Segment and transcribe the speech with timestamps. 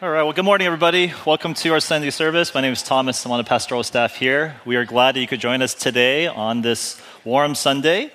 [0.00, 1.12] All right, well, good morning, everybody.
[1.26, 2.54] Welcome to our Sunday service.
[2.54, 3.26] My name is Thomas.
[3.26, 4.54] I'm on the pastoral staff here.
[4.64, 8.12] We are glad that you could join us today on this warm Sunday.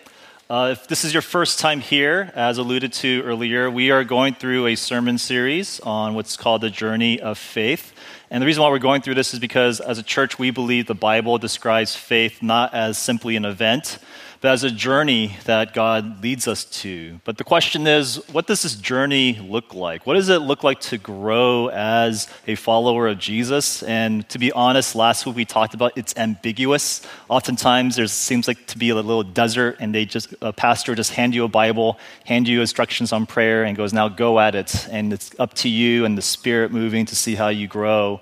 [0.50, 4.34] Uh, if this is your first time here, as alluded to earlier, we are going
[4.34, 7.94] through a sermon series on what's called the journey of faith.
[8.32, 10.88] And the reason why we're going through this is because as a church, we believe
[10.88, 14.00] the Bible describes faith not as simply an event,
[14.46, 17.20] as a journey that God leads us to.
[17.24, 20.06] But the question is, what does this journey look like?
[20.06, 23.84] What does it look like to grow as a follower of Jesus?
[23.84, 27.02] And to be honest, last week we talked about it's ambiguous.
[27.30, 31.14] Oftentimes there seems like to be a little desert, and they just a pastor just
[31.14, 34.88] hand you a Bible, hand you instructions on prayer, and goes, "Now go at it."
[34.90, 38.22] And it's up to you and the Spirit moving to see how you grow.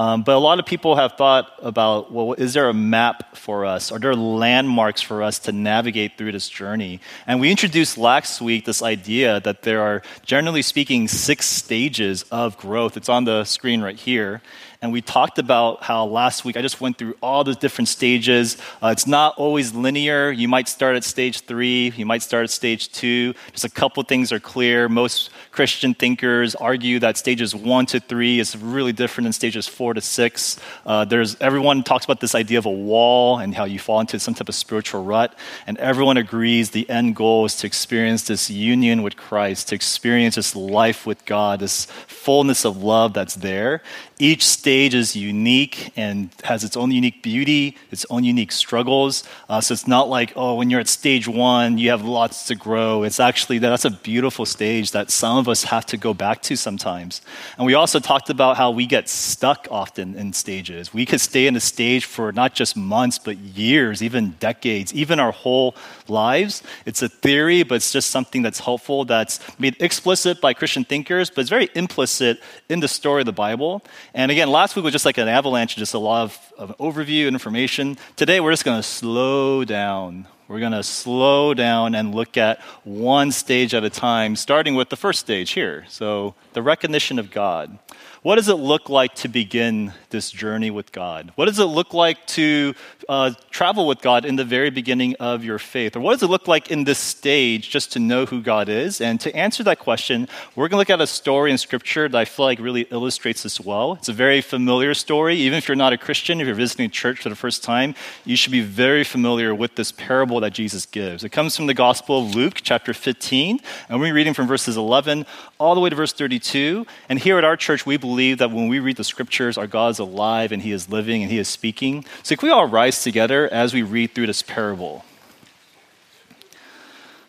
[0.00, 3.66] Um, but a lot of people have thought about well, is there a map for
[3.66, 3.92] us?
[3.92, 7.00] Are there landmarks for us to navigate through this journey?
[7.26, 12.56] And we introduced last week this idea that there are, generally speaking, six stages of
[12.56, 12.96] growth.
[12.96, 14.40] It's on the screen right here.
[14.82, 18.56] And we talked about how last week I just went through all the different stages.
[18.82, 20.30] Uh, it's not always linear.
[20.30, 23.34] You might start at stage three, you might start at stage two.
[23.52, 24.88] Just a couple things are clear.
[24.88, 29.92] Most Christian thinkers argue that stages one to three is really different than stages four
[29.92, 30.58] to six.
[30.86, 34.18] Uh, there's everyone talks about this idea of a wall and how you fall into
[34.18, 38.48] some type of spiritual rut, and everyone agrees the end goal is to experience this
[38.48, 43.82] union with Christ, to experience this life with God, this fullness of love that's there.
[44.20, 49.24] Each stage is unique and has its own unique beauty, its own unique struggles.
[49.48, 52.54] Uh, so it's not like, oh, when you're at stage one, you have lots to
[52.54, 53.02] grow.
[53.02, 56.56] It's actually that's a beautiful stage that some of us have to go back to
[56.56, 57.22] sometimes.
[57.56, 60.92] And we also talked about how we get stuck often in stages.
[60.92, 65.18] We could stay in a stage for not just months, but years, even decades, even
[65.18, 65.74] our whole
[66.08, 66.62] lives.
[66.84, 71.30] It's a theory, but it's just something that's helpful, that's made explicit by Christian thinkers,
[71.30, 73.82] but it's very implicit in the story of the Bible.
[74.14, 77.26] And again, last week was just like an avalanche, just a lot of, of overview
[77.26, 77.96] and information.
[78.16, 80.26] Today, we're just going to slow down.
[80.48, 84.88] We're going to slow down and look at one stage at a time, starting with
[84.88, 85.84] the first stage here.
[85.88, 87.78] So, the recognition of God.
[88.22, 91.32] What does it look like to begin this journey with God?
[91.36, 92.74] What does it look like to
[93.08, 95.96] uh, travel with God in the very beginning of your faith?
[95.96, 99.00] Or what does it look like in this stage just to know who God is?
[99.00, 102.18] And to answer that question, we're going to look at a story in Scripture that
[102.18, 103.94] I feel like really illustrates this well.
[103.94, 105.36] It's a very familiar story.
[105.36, 107.94] Even if you're not a Christian, if you're visiting church for the first time,
[108.26, 111.24] you should be very familiar with this parable that Jesus gives.
[111.24, 115.24] It comes from the Gospel of Luke, chapter 15, and we're reading from verses 11
[115.58, 116.86] all the way to verse 32.
[117.08, 119.68] And here at our church, we believe believe that when we read the scriptures, our
[119.68, 122.04] God is alive and he is living and he is speaking.
[122.24, 125.04] So, can we all rise together as we read through this parable?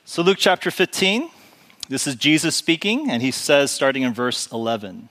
[0.06, 1.30] So, Luke chapter 15,
[1.88, 5.10] this is Jesus speaking, and he says, starting in verse 11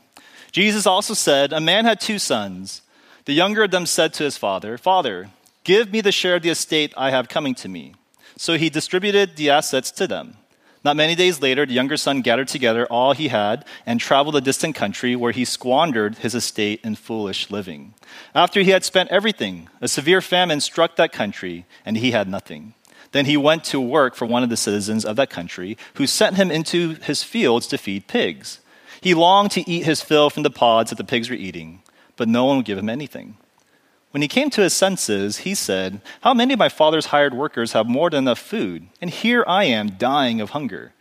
[0.50, 2.82] Jesus also said, A man had two sons.
[3.26, 5.30] The younger of them said to his father, Father,
[5.62, 7.94] give me the share of the estate I have coming to me.
[8.36, 10.39] So he distributed the assets to them.
[10.82, 14.40] Not many days later, the younger son gathered together all he had and traveled a
[14.40, 17.94] distant country where he squandered his estate in foolish living.
[18.34, 22.74] After he had spent everything, a severe famine struck that country, and he had nothing.
[23.12, 26.36] Then he went to work for one of the citizens of that country, who sent
[26.36, 28.60] him into his fields to feed pigs.
[29.02, 31.82] He longed to eat his fill from the pods that the pigs were eating,
[32.16, 33.36] but no one would give him anything.
[34.10, 37.72] When he came to his senses, he said, How many of my father's hired workers
[37.72, 38.88] have more than enough food?
[39.00, 40.92] And here I am dying of hunger.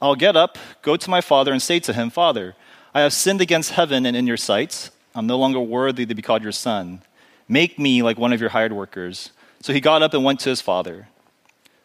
[0.00, 2.54] I'll get up, go to my father, and say to him, Father,
[2.94, 4.90] I have sinned against heaven and in your sight.
[5.14, 7.02] I'm no longer worthy to be called your son.
[7.48, 9.30] Make me like one of your hired workers.
[9.60, 11.08] So he got up and went to his father.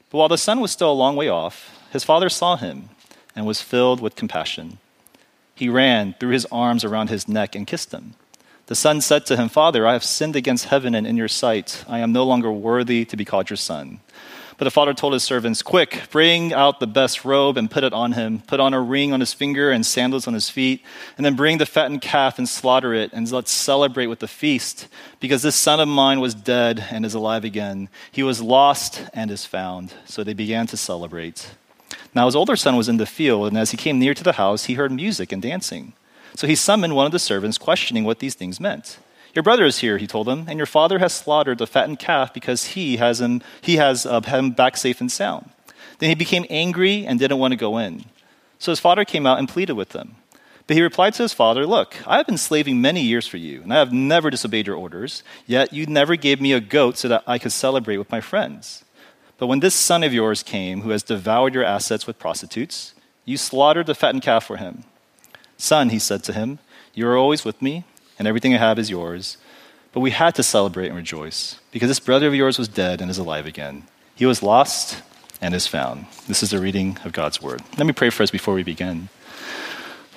[0.10, 2.90] But while the son was still a long way off, his father saw him
[3.36, 4.78] and was filled with compassion.
[5.56, 8.14] He ran, threw his arms around his neck, and kissed him.
[8.68, 11.86] The son said to him, Father, I have sinned against heaven and in your sight.
[11.88, 14.02] I am no longer worthy to be called your son.
[14.58, 17.94] But the father told his servants, Quick, bring out the best robe and put it
[17.94, 18.40] on him.
[18.40, 20.84] Put on a ring on his finger and sandals on his feet.
[21.16, 23.14] And then bring the fattened calf and slaughter it.
[23.14, 24.90] And let's celebrate with the feast.
[25.22, 27.88] Because this son of mine was dead and is alive again.
[28.12, 29.94] He was lost and is found.
[30.06, 31.52] So they began to celebrate.
[32.14, 33.48] Now his older son was in the field.
[33.48, 35.94] And as he came near to the house, he heard music and dancing.
[36.38, 39.00] So he summoned one of the servants, questioning what these things meant.
[39.34, 42.32] Your brother is here, he told him, and your father has slaughtered the fattened calf
[42.32, 45.50] because he has him, he has uh, him back safe and sound.
[45.98, 48.06] Then he became angry and didn't want to go in.
[48.60, 50.18] So his father came out and pleaded with him.
[50.68, 53.64] But he replied to his father, Look, I have been slaving many years for you,
[53.64, 57.08] and I have never disobeyed your orders, yet you never gave me a goat so
[57.08, 58.86] that I could celebrate with my friends.
[59.40, 62.94] But when this son of yours came, who has devoured your assets with prostitutes,
[63.26, 64.84] you slaughtered the fattened calf for him.
[65.58, 66.60] Son, he said to him,
[66.94, 67.84] You are always with me,
[68.18, 69.38] and everything I have is yours.
[69.92, 73.10] But we had to celebrate and rejoice, because this brother of yours was dead and
[73.10, 73.84] is alive again.
[74.16, 75.02] He was lost
[75.42, 76.06] and is found.
[76.28, 77.62] This is the reading of God's word.
[77.78, 79.10] Let me pray for us before we begin.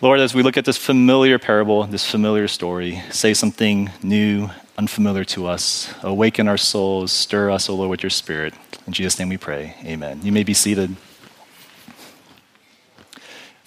[0.03, 4.49] Lord, as we look at this familiar parable, this familiar story, say something new,
[4.79, 5.93] unfamiliar to us.
[6.03, 8.55] Awaken our souls, stir us, O Lord, with your spirit.
[8.87, 9.77] In Jesus' name we pray.
[9.85, 10.21] Amen.
[10.23, 10.97] You may be seated.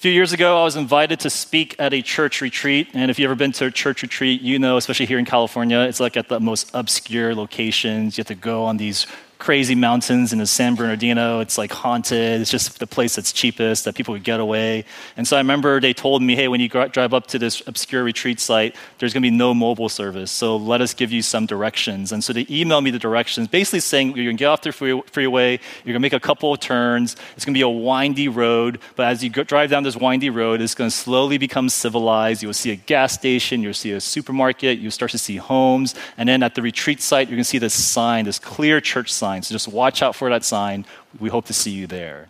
[0.04, 2.90] Few years ago, I was invited to speak at a church retreat.
[2.94, 5.80] And if you've ever been to a church retreat, you know, especially here in California,
[5.80, 8.18] it's like at the most obscure locations.
[8.18, 9.08] You have to go on these
[9.44, 11.42] crazy mountains in San Bernardino.
[11.42, 12.40] It's like haunted.
[12.40, 14.86] It's just the place that's cheapest that people would get away.
[15.18, 18.06] And so I remember they told me, hey, when you drive up to this obscure
[18.06, 20.32] retreat site, there's going to be no mobile service.
[20.32, 22.14] So let us give you some directions.
[22.14, 24.72] And so they emailed me the directions, basically saying you're going to get off the
[24.72, 25.52] freeway,
[25.84, 27.18] you're going to make a couple of turns.
[27.36, 28.80] It's going to be a windy road.
[28.96, 32.44] But as you drive down this windy road, it's going to slowly become civilized.
[32.44, 35.96] You'll see a gas station, you'll see a supermarket, you'll start to see homes.
[36.18, 39.12] And then at the retreat site, you're going to see this sign, this clear church
[39.12, 39.44] sign sign.
[39.44, 40.86] So just watch out for that sign.
[41.20, 42.28] We hope to see you there.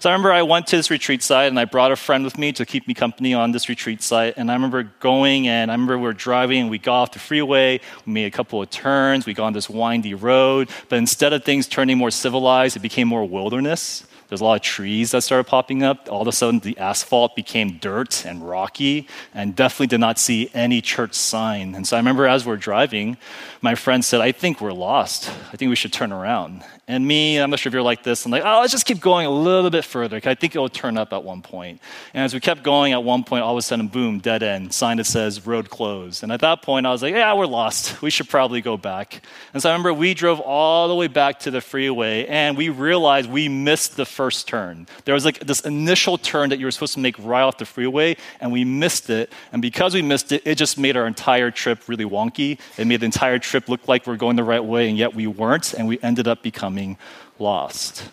[0.00, 2.38] So I remember I went to this retreat site and I brought a friend with
[2.38, 4.34] me to keep me company on this retreat site.
[4.36, 7.18] And I remember going and I remember we were driving and we got off the
[7.18, 7.80] freeway.
[8.06, 9.26] We made a couple of turns.
[9.26, 10.70] We got on this windy road.
[10.88, 14.06] But instead of things turning more civilized, it became more wilderness.
[14.28, 16.08] There's a lot of trees that started popping up.
[16.10, 20.50] All of a sudden, the asphalt became dirt and rocky, and definitely did not see
[20.52, 21.74] any church sign.
[21.74, 23.16] And so I remember as we're driving,
[23.60, 25.30] my friend said, I think we're lost.
[25.52, 26.64] I think we should turn around.
[26.88, 29.00] And me, I'm not sure if you're like this, I'm like, oh, let's just keep
[29.00, 30.20] going a little bit further.
[30.24, 31.80] I think it'll turn up at one point.
[32.14, 34.72] And as we kept going, at one point, all of a sudden, boom, dead end,
[34.72, 36.22] sign that says road closed.
[36.22, 38.02] And at that point, I was like, yeah, we're lost.
[38.02, 39.20] We should probably go back.
[39.52, 42.68] And so I remember we drove all the way back to the freeway, and we
[42.68, 44.86] realized we missed the first turn.
[45.04, 47.66] There was like this initial turn that you were supposed to make right off the
[47.66, 49.30] freeway, and we missed it.
[49.52, 52.58] And because we missed it, it just made our entire trip really wonky.
[52.78, 55.14] It made the entire trip look like we we're going the right way, and yet
[55.14, 56.96] we weren't, and we ended up becoming
[57.38, 58.10] lost.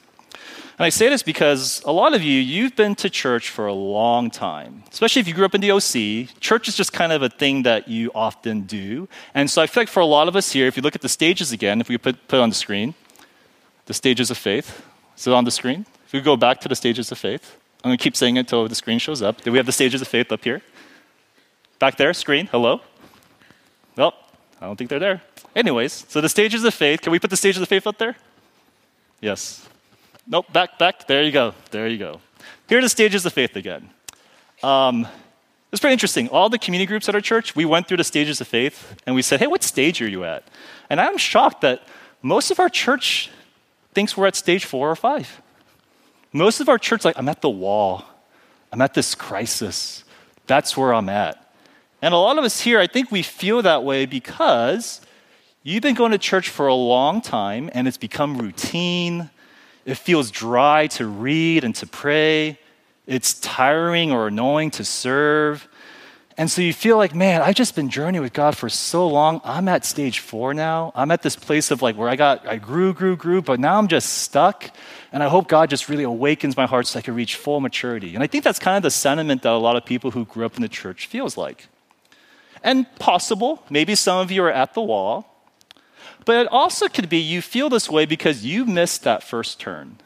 [0.78, 3.74] And I say this because a lot of you, you've been to church for a
[3.74, 4.84] long time.
[4.92, 7.64] Especially if you grew up in the OC, church is just kind of a thing
[7.64, 9.08] that you often do.
[9.34, 11.02] And so I feel like for a lot of us here, if you look at
[11.02, 12.96] the stages again, if we put, put on the screen,
[13.86, 14.84] the stages of faith.
[15.18, 15.86] Is it on the screen?
[16.06, 18.42] If we go back to the stages of faith, I'm going to keep saying it
[18.42, 19.42] until the screen shows up.
[19.42, 20.62] Do we have the stages of faith up here?
[21.80, 22.82] Back there, screen, hello?
[23.98, 24.14] Well,
[24.62, 25.22] I don't think they're there.
[25.56, 28.16] Anyways, so the stages of faith, can we put the stages of faith up there?
[29.22, 29.68] Yes.
[30.26, 31.08] Nope, back, back.
[31.08, 31.54] There you go.
[31.72, 32.22] There you go.
[32.68, 33.90] Here are the stages of faith again.
[34.64, 35.08] Um,
[35.72, 36.30] it's pretty interesting.
[36.30, 39.16] All the community groups at our church, we went through the stages of faith and
[39.16, 40.48] we said, hey, what stage are you at?
[40.90, 41.82] And I'm shocked that
[42.22, 43.30] most of our church
[43.94, 45.42] thinks we're at stage four or five.
[46.32, 48.04] Most of our church, like, I'm at the wall.
[48.72, 50.04] I'm at this crisis.
[50.48, 51.40] That's where I'm at.
[52.02, 55.00] And a lot of us here, I think we feel that way because
[55.66, 59.30] You've been going to church for a long time and it's become routine.
[59.86, 62.60] It feels dry to read and to pray.
[63.08, 65.70] It's tiring or annoying to serve.
[66.36, 69.40] And so you feel like, man, I've just been journeying with God for so long.
[69.44, 70.92] I'm at stage four now.
[70.96, 73.78] I'm at this place of like where I got, I grew, grew, grew, but now
[73.78, 74.72] I'm just stuck.
[75.12, 78.16] And I hope God just really awakens my heart so I can reach full maturity.
[78.16, 80.46] And I think that's kind of the sentiment that a lot of people who grew
[80.46, 81.68] up in the church feels like.
[82.64, 85.30] And possible, maybe some of you are at the wall
[86.26, 89.98] but it also could be you feel this way because you missed that first turn.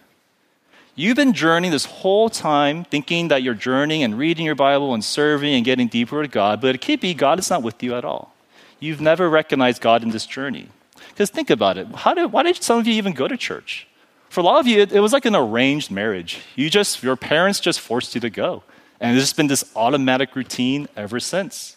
[1.00, 5.06] You've been journeying this whole time thinking that you're journeying and reading your Bible and
[5.06, 7.94] serving and getting deeper with God, but it could be God is not with you
[7.94, 8.34] at all.
[8.80, 10.70] You've never recognized God in this journey.
[11.10, 11.88] Because think about it.
[12.16, 13.86] Did, why did some of you even go to church?
[14.30, 16.40] For a lot of you, it, it was like an arranged marriage.
[16.56, 18.64] You just, your parents just forced you to go.
[19.00, 21.77] And it's just been this automatic routine ever since.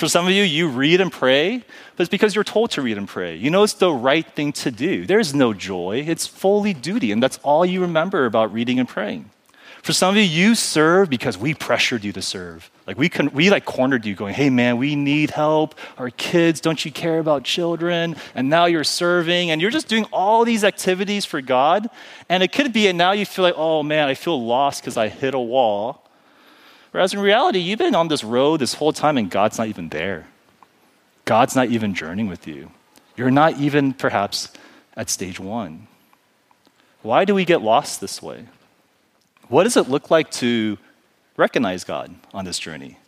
[0.00, 2.96] For some of you, you read and pray, but it's because you're told to read
[2.96, 3.36] and pray.
[3.36, 5.04] You know it's the right thing to do.
[5.04, 9.28] There's no joy, it's fully duty, and that's all you remember about reading and praying.
[9.82, 12.70] For some of you, you serve because we pressured you to serve.
[12.86, 15.74] Like we, con- we like cornered you going, hey man, we need help.
[15.98, 18.16] Our kids, don't you care about children?
[18.34, 21.90] And now you're serving and you're just doing all these activities for God.
[22.30, 24.96] And it could be, and now you feel like, oh man, I feel lost because
[24.96, 26.06] I hit a wall.
[26.92, 29.88] Whereas in reality, you've been on this road this whole time and God's not even
[29.88, 30.26] there.
[31.24, 32.72] God's not even journeying with you.
[33.16, 34.48] You're not even perhaps
[34.96, 35.86] at stage one.
[37.02, 38.46] Why do we get lost this way?
[39.48, 40.78] What does it look like to
[41.36, 42.98] recognize God on this journey?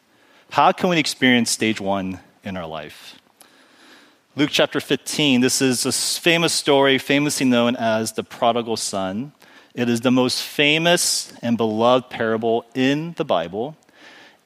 [0.50, 3.18] How can we experience stage one in our life?
[4.34, 9.32] Luke chapter 15, this is a famous story, famously known as the prodigal son.
[9.74, 13.76] It is the most famous and beloved parable in the Bible.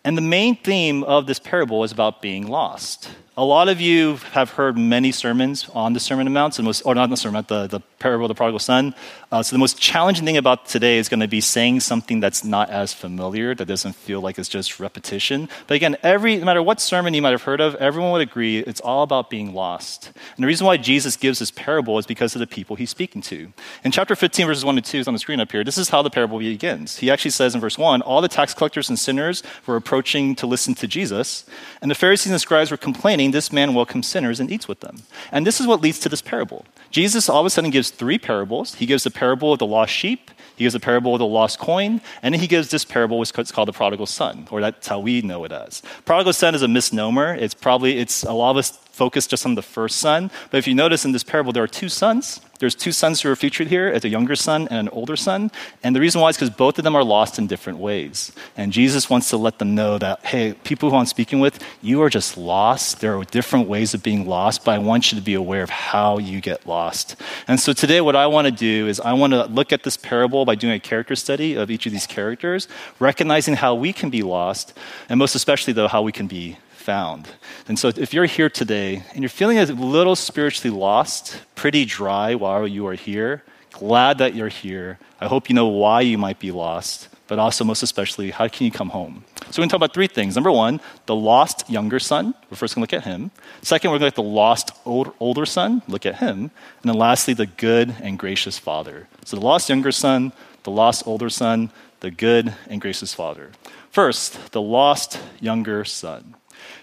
[0.05, 3.11] And the main theme of this parable is about being lost.
[3.37, 6.95] A lot of you have heard many sermons on the Sermon on the Mount, or
[6.95, 8.95] not the sermon, the, the parable of the prodigal son.
[9.33, 12.45] Uh, so the most challenging thing about today is going to be saying something that's
[12.45, 15.49] not as familiar, that doesn't feel like it's just repetition.
[15.67, 18.59] But again, every no matter what sermon you might have heard of, everyone would agree
[18.59, 20.13] it's all about being lost.
[20.37, 23.23] And the reason why Jesus gives this parable is because of the people he's speaking
[23.23, 23.53] to.
[23.83, 25.65] In chapter 15, verses 1 to 2 is on the screen up here.
[25.65, 26.99] This is how the parable begins.
[26.99, 30.47] He actually says in verse 1 All the tax collectors and sinners were approaching to
[30.47, 31.45] listen to Jesus,
[31.81, 34.99] and the Pharisees and scribes were complaining, This man welcomes sinners and eats with them.
[35.33, 36.65] And this is what leads to this parable.
[36.91, 38.75] Jesus all of a sudden gives three parables.
[38.75, 41.59] He gives the parable of the lost sheep, he gives a parable of the lost
[41.59, 44.89] coin, and then he gives this parable, which is called the prodigal son, or that's
[44.89, 45.83] how we know it as.
[46.05, 47.35] Prodigal son is a misnomer.
[47.35, 50.31] It's probably, it's a lot of us focus just on the first son.
[50.51, 52.41] But if you notice in this parable, there are two sons.
[52.59, 55.51] There's two sons who are featured here as a younger son and an older son.
[55.83, 58.33] And the reason why is because both of them are lost in different ways.
[58.57, 62.01] And Jesus wants to let them know that, hey, people who I'm speaking with, you
[62.03, 63.01] are just lost.
[63.01, 65.69] There are different ways of being lost, but I want you to be aware of
[65.69, 67.17] how you get lost.
[67.47, 69.99] And so today, what I want to do is I want to look at this
[69.99, 74.09] parable by doing a character study of each of these characters, recognizing how we can
[74.09, 74.73] be lost,
[75.11, 77.29] and most especially, though, how we can be found.
[77.67, 82.37] And so, if you're here today and you're feeling a little spiritually lost, pretty dry
[82.37, 85.01] while you are here, glad that you're here.
[85.21, 88.67] I hope you know why you might be lost, but also, most especially, how can
[88.67, 89.25] you come home?
[89.51, 90.37] So, we're going to talk about three things.
[90.37, 92.35] Number one, the lost younger son.
[92.49, 93.33] We're first going to look at him.
[93.63, 96.39] Second, we're going to look at the lost old, older son, look at him.
[96.81, 99.09] And then lastly, the good and gracious father.
[99.25, 103.51] So, the lost younger son, the lost older son, the good and gracious father.
[103.91, 106.37] First, the lost younger son.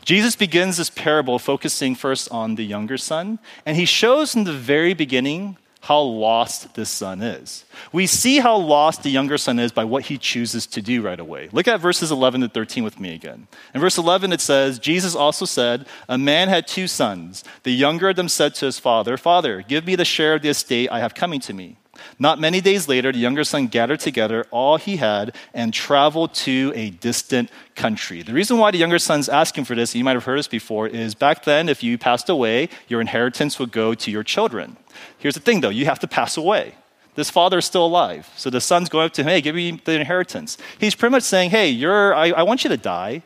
[0.05, 4.53] Jesus begins this parable focusing first on the younger son, and he shows in the
[4.53, 7.65] very beginning how lost this son is.
[7.91, 11.19] We see how lost the younger son is by what he chooses to do right
[11.19, 11.49] away.
[11.51, 13.47] Look at verses 11 to 13 with me again.
[13.73, 17.43] In verse 11, it says, Jesus also said, A man had two sons.
[17.63, 20.49] The younger of them said to his father, Father, give me the share of the
[20.49, 21.75] estate I have coming to me.
[22.17, 26.71] Not many days later, the younger son gathered together all he had and traveled to
[26.75, 28.21] a distant country.
[28.21, 30.87] The reason why the younger son's asking for this, you might have heard this before,
[30.87, 34.77] is back then, if you passed away, your inheritance would go to your children.
[35.17, 36.75] Here's the thing though, you have to pass away.
[37.15, 38.29] This father is still alive.
[38.37, 40.57] So the son's going up to him, hey, give me the inheritance.
[40.79, 43.21] He's pretty much saying, hey, you're, I, I want you to die.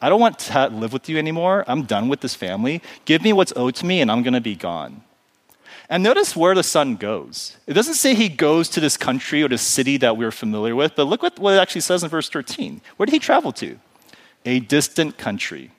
[0.00, 1.64] I don't want to live with you anymore.
[1.66, 2.82] I'm done with this family.
[3.04, 5.02] Give me what's owed to me, and I'm going to be gone.
[5.90, 7.56] And notice where the son goes.
[7.66, 10.94] It doesn't say he goes to this country or this city that we're familiar with,
[10.94, 12.82] but look what, it actually says in verse 13.
[12.96, 13.78] Where did he travel to?
[14.44, 15.70] A distant country.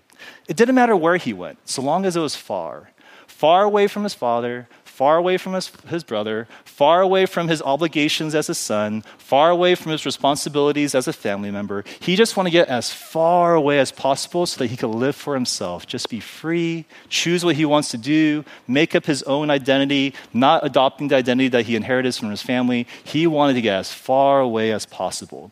[0.47, 2.89] It didn't matter where he went, so long as it was far.
[3.27, 4.67] Far away from his father,
[4.99, 9.49] far away from his, his brother, far away from his obligations as a son, far
[9.49, 11.85] away from his responsibilities as a family member.
[12.01, 15.15] He just wanted to get as far away as possible so that he could live
[15.15, 19.49] for himself, just be free, choose what he wants to do, make up his own
[19.49, 22.85] identity, not adopting the identity that he inherited from his family.
[23.05, 25.51] He wanted to get as far away as possible.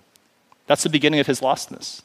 [0.65, 2.01] That's the beginning of his lostness.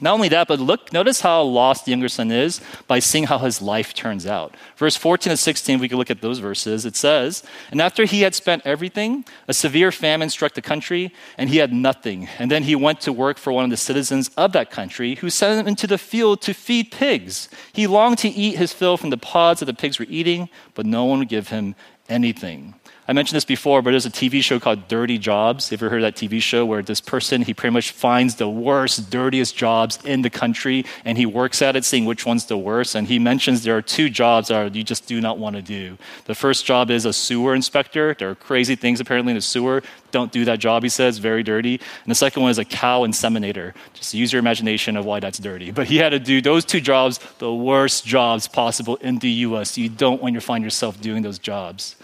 [0.00, 3.38] Not only that, but look, notice how lost the younger son is by seeing how
[3.38, 4.54] his life turns out.
[4.76, 6.86] Verse 14 and 16, we can look at those verses.
[6.86, 11.50] It says, And after he had spent everything, a severe famine struck the country, and
[11.50, 12.28] he had nothing.
[12.38, 15.30] And then he went to work for one of the citizens of that country, who
[15.30, 17.48] sent him into the field to feed pigs.
[17.72, 20.86] He longed to eat his fill from the pods that the pigs were eating, but
[20.86, 21.74] no one would give him
[22.08, 22.74] anything.
[23.10, 25.70] I mentioned this before, but there's a TV show called Dirty Jobs.
[25.70, 28.34] Have you ever heard of that TV show where this person, he pretty much finds
[28.34, 32.44] the worst, dirtiest jobs in the country and he works at it, seeing which one's
[32.44, 32.94] the worst.
[32.94, 35.96] And he mentions there are two jobs that you just do not want to do.
[36.26, 38.14] The first job is a sewer inspector.
[38.18, 39.82] There are crazy things apparently in the sewer.
[40.10, 41.76] Don't do that job, he says, very dirty.
[41.76, 43.72] And the second one is a cow inseminator.
[43.94, 45.70] Just use your imagination of why that's dirty.
[45.70, 49.78] But he had to do those two jobs, the worst jobs possible in the US.
[49.78, 51.96] You don't want to find yourself doing those jobs.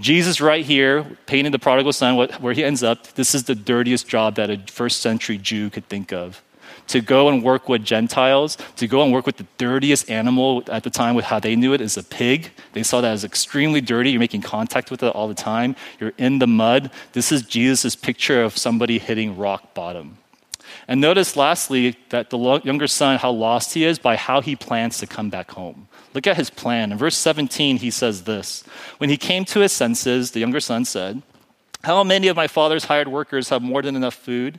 [0.00, 4.08] Jesus, right here, painting the prodigal son, where he ends up, this is the dirtiest
[4.08, 6.42] job that a first century Jew could think of.
[6.88, 10.82] To go and work with Gentiles, to go and work with the dirtiest animal at
[10.82, 12.50] the time, with how they knew it, is a pig.
[12.72, 14.10] They saw that as extremely dirty.
[14.10, 15.76] You're making contact with it all the time.
[16.00, 16.90] You're in the mud.
[17.12, 20.18] This is Jesus' picture of somebody hitting rock bottom.
[20.90, 24.98] And notice, lastly, that the younger son, how lost he is by how he plans
[24.98, 25.86] to come back home.
[26.14, 26.90] Look at his plan.
[26.90, 28.64] In verse 17, he says this
[28.98, 31.22] When he came to his senses, the younger son said,
[31.84, 34.58] How many of my father's hired workers have more than enough food?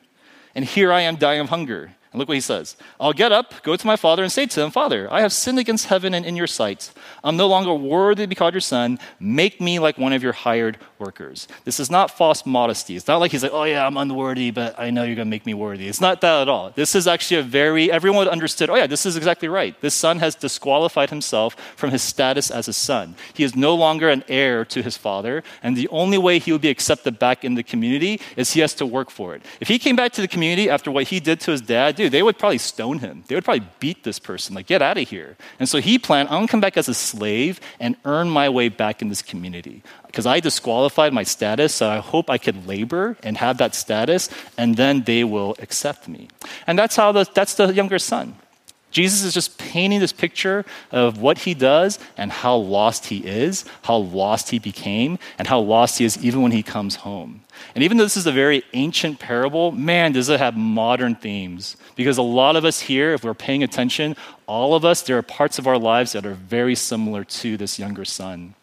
[0.56, 1.96] And here I am dying of hunger.
[2.12, 4.62] And look what he says I'll get up, go to my father, and say to
[4.62, 6.92] him, Father, I have sinned against heaven and in your sight.
[7.24, 9.00] I'm no longer worthy to be called your son.
[9.20, 11.48] Make me like one of your hired workers.
[11.64, 12.98] This is not false modesty.
[12.98, 15.30] It's not like he's like, Oh, yeah, I'm unworthy, but I know you're going to
[15.30, 15.88] make me worthy.
[15.88, 16.72] It's not that at all.
[16.72, 19.80] This is actually a very, everyone understood, Oh, yeah, this is exactly right.
[19.80, 23.16] This son has disqualified himself from his status as a son.
[23.34, 26.60] He is no longer an heir to his father, and the only way he will
[26.60, 29.44] be accepted back in the community is he has to work for it.
[29.62, 32.12] If he came back to the community after what he did to his dad, dude,
[32.12, 33.24] they would probably stone him.
[33.28, 35.38] They would probably beat this person, like, get out of here.
[35.60, 38.70] And so he planned, I'm gonna come back as a slave and earn my way
[38.70, 39.84] back in this community.
[40.08, 44.30] Because I disqualified my status, so I hope I can labor and have that status,
[44.58, 46.28] and then they will accept me.
[46.68, 48.36] And that's how the, that's the younger son.
[48.92, 53.64] Jesus is just painting this picture of what he does and how lost he is,
[53.84, 57.42] how lost he became, and how lost he is even when he comes home.
[57.76, 61.78] And even though this is a very ancient parable, man, does it have modern themes.
[61.96, 64.16] Because a lot of us here, if we're paying attention,
[64.48, 67.80] all of us, there are parts of our lives that are very similar to this
[67.80, 68.56] younger son.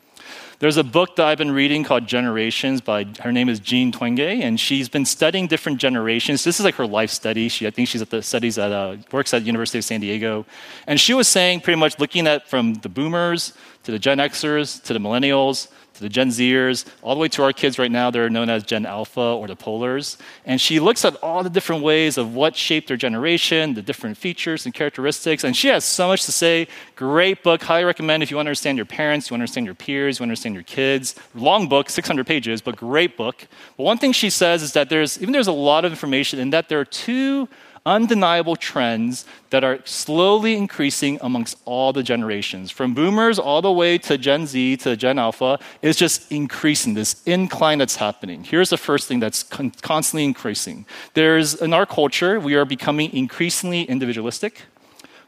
[0.60, 4.42] There's a book that I've been reading called Generations by her name is Jean Twenge,
[4.42, 6.42] and she's been studying different generations.
[6.42, 7.48] This is like her life study.
[7.48, 10.46] She, I think she's at the studies at uh, works at University of San Diego,
[10.88, 13.52] and she was saying pretty much looking at from the boomers
[13.84, 17.42] to the Gen Xers to the millennials to the Gen Zers, all the way to
[17.42, 20.16] our kids right now, they're known as Gen Alpha or the Polars.
[20.46, 24.16] And she looks at all the different ways of what shaped their generation, the different
[24.16, 25.44] features and characteristics.
[25.44, 26.68] And she has so much to say.
[26.96, 29.66] Great book, highly recommend if you want to understand your parents, you want to understand
[29.66, 31.14] your peers, you want to understand your kids.
[31.34, 33.46] Long book, 600 pages, but great book.
[33.76, 36.50] But one thing she says is that there's, even there's a lot of information in
[36.50, 37.48] that there are two
[37.88, 42.70] undeniable trends that are slowly increasing amongst all the generations.
[42.70, 47.22] From boomers all the way to Gen Z to Gen Alpha, it's just increasing, this
[47.24, 48.44] incline that's happening.
[48.44, 50.84] Here's the first thing that's con- constantly increasing.
[51.14, 54.62] There's, in our culture, we are becoming increasingly individualistic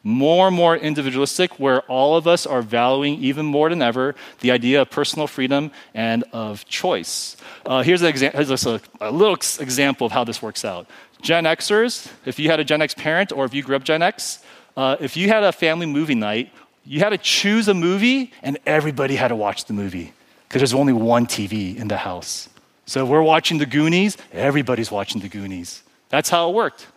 [0.02, 4.50] more and more individualistic, where all of us are valuing even more than ever the
[4.50, 7.36] idea of personal freedom and of choice.
[7.66, 10.86] Uh, here's, an exa- here's a, a, little example of how this works out.
[11.22, 14.02] Gen Xers, if you had a Gen X parent or if you grew up Gen
[14.02, 14.40] X,
[14.76, 16.52] uh, if you had a family movie night,
[16.84, 20.12] you had to choose a movie and everybody had to watch the movie
[20.48, 22.48] because there's only one TV in the house.
[22.86, 25.82] So we're watching the Goonies, everybody's watching the Goonies.
[26.08, 26.88] That's how it worked.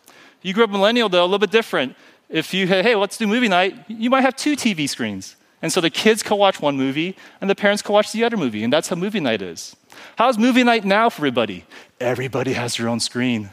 [0.41, 1.95] You grew up millennial, though, a little bit different.
[2.29, 5.35] If you, had, hey, let's do movie night, you might have two TV screens.
[5.61, 8.35] And so the kids can watch one movie and the parents can watch the other
[8.35, 8.63] movie.
[8.63, 9.75] And that's how movie night is.
[10.17, 11.63] How's movie night now for everybody?
[11.99, 13.51] Everybody has their own screen.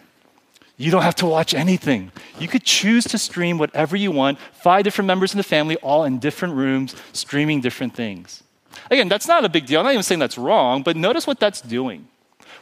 [0.81, 2.11] You don't have to watch anything.
[2.39, 6.05] You could choose to stream whatever you want, five different members in the family, all
[6.05, 8.43] in different rooms, streaming different things.
[8.91, 9.81] Again, that's not a big deal.
[9.81, 12.09] I'm not even saying that's wrong, but notice what that's doing.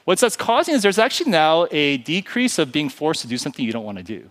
[0.04, 3.64] What that's causing is there's actually now a decrease of being forced to do something
[3.64, 4.28] you don't want to do.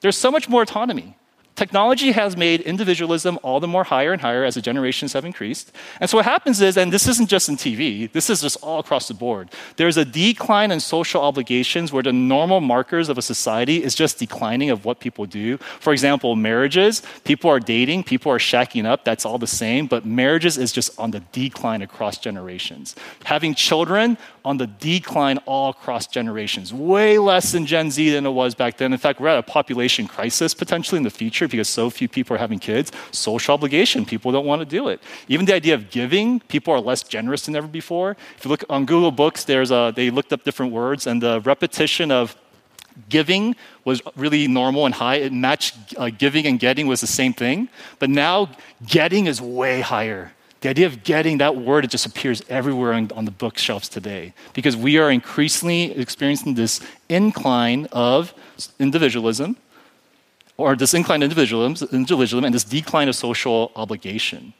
[0.00, 1.16] There's so much more autonomy.
[1.58, 5.72] Technology has made individualism all the more higher and higher as the generations have increased.
[6.00, 8.78] And so what happens is, and this isn't just in TV, this is just all
[8.78, 9.50] across the board.
[9.74, 14.20] There's a decline in social obligations where the normal markers of a society is just
[14.20, 15.56] declining of what people do.
[15.80, 20.06] For example, marriages, people are dating, people are shacking up, that's all the same, but
[20.06, 22.94] marriages is just on the decline across generations.
[23.24, 28.30] Having children on the decline all across generations, way less in Gen Z than it
[28.30, 28.92] was back then.
[28.92, 32.36] In fact, we're at a population crisis potentially in the future because so few people
[32.36, 32.92] are having kids.
[33.10, 35.02] Social obligation, people don't want to do it.
[35.28, 38.16] Even the idea of giving, people are less generous than ever before.
[38.36, 41.40] If you look on Google Books, there's a, they looked up different words, and the
[41.40, 42.36] repetition of
[43.08, 45.16] giving was really normal and high.
[45.16, 47.68] It matched uh, giving and getting was the same thing.
[47.98, 48.50] But now
[48.86, 50.32] getting is way higher.
[50.60, 54.34] The idea of getting that word, it just appears everywhere on, on the bookshelves today
[54.54, 58.34] because we are increasingly experiencing this incline of
[58.80, 59.56] individualism
[60.58, 64.52] or this incline individualism, individualism and this decline of social obligation.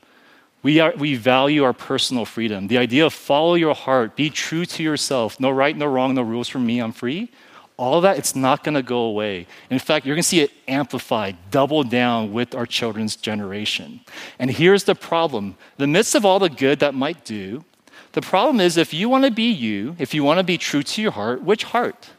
[0.63, 2.69] We, are, we value our personal freedom.
[2.69, 6.23] The idea of follow your heart, be true to yourself, no right, no wrong, no
[6.23, 7.31] rules for me, I'm free.
[7.77, 9.47] All that, it's not going to go away.
[9.71, 14.01] In fact, you're going to see it amplified, double down with our children's generation.
[14.41, 17.65] And here's the problem the midst of all the good that might do,
[18.13, 20.83] the problem is if you want to be you, if you want to be true
[20.83, 22.11] to your heart, which heart?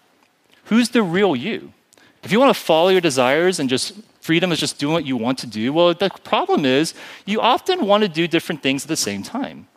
[0.66, 1.74] Who's the real you?
[2.24, 5.18] If you want to follow your desires and just freedom is just doing what you
[5.18, 6.94] want to do, well, the problem is
[7.26, 9.68] you often want to do different things at the same time.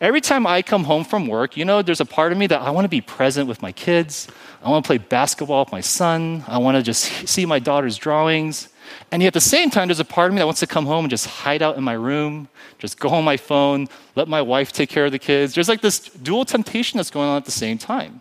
[0.00, 2.62] Every time I come home from work, you know, there's a part of me that
[2.62, 4.28] I want to be present with my kids.
[4.62, 6.44] I want to play basketball with my son.
[6.46, 8.68] I want to just see my daughter's drawings.
[9.10, 10.86] And yet at the same time, there's a part of me that wants to come
[10.86, 14.42] home and just hide out in my room, just go on my phone, let my
[14.42, 15.54] wife take care of the kids.
[15.54, 18.20] There's like this dual temptation that's going on at the same time.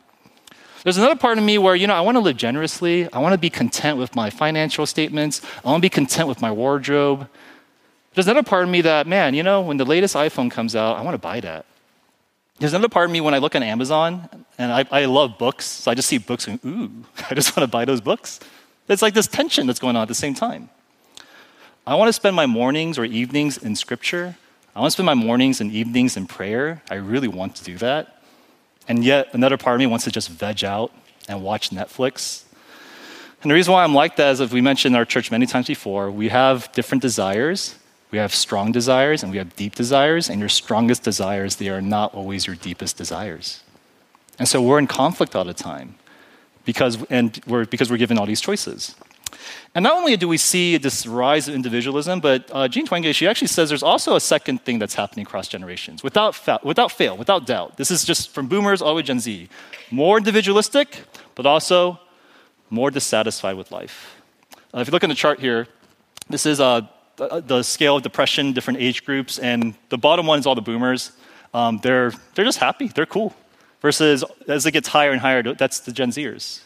[0.83, 3.11] There's another part of me where, you know, I want to live generously.
[3.13, 5.41] I want to be content with my financial statements.
[5.63, 7.27] I want to be content with my wardrobe.
[8.13, 10.97] There's another part of me that, man, you know, when the latest iPhone comes out,
[10.97, 11.65] I want to buy that.
[12.59, 15.65] There's another part of me when I look on Amazon, and I, I love books,
[15.65, 16.91] so I just see books and, ooh,
[17.29, 18.39] I just want to buy those books.
[18.87, 20.69] It's like this tension that's going on at the same time.
[21.87, 24.35] I want to spend my mornings or evenings in scripture.
[24.75, 26.81] I want to spend my mornings and evenings in prayer.
[26.89, 28.20] I really want to do that.
[28.87, 30.91] And yet, another part of me wants to just veg out
[31.27, 32.43] and watch Netflix.
[33.41, 35.45] And the reason why I'm like that is, as we mentioned in our church many
[35.45, 37.75] times before, we have different desires.
[38.11, 41.81] We have strong desires and we have deep desires, and your strongest desires, they are
[41.81, 43.63] not always your deepest desires.
[44.37, 45.95] And so we're in conflict all the time
[46.65, 48.95] because, and we're, because we're given all these choices.
[49.73, 53.25] And not only do we see this rise of individualism, but uh, Jean Twenge, she
[53.25, 57.15] actually says there's also a second thing that's happening across generations, without, fa- without fail,
[57.15, 57.77] without doubt.
[57.77, 59.47] This is just from boomers all the way Gen Z.
[59.89, 61.03] More individualistic,
[61.35, 61.99] but also
[62.69, 64.21] more dissatisfied with life.
[64.73, 65.67] Uh, if you look in the chart here,
[66.29, 66.81] this is uh,
[67.15, 70.61] the, the, scale of depression, different age groups, and the bottom one is all the
[70.61, 71.13] boomers.
[71.53, 73.33] Um, they're, they're just happy, they're cool.
[73.81, 76.61] Versus as it gets higher and higher, that's the Gen Zers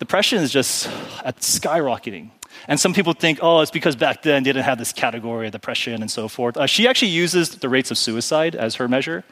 [0.00, 0.88] depression is just
[1.24, 2.30] at skyrocketing.
[2.66, 5.52] And some people think, oh, it's because back then they didn't have this category of
[5.52, 6.56] depression and so forth.
[6.56, 9.22] Uh, she actually uses the rates of suicide as her measure.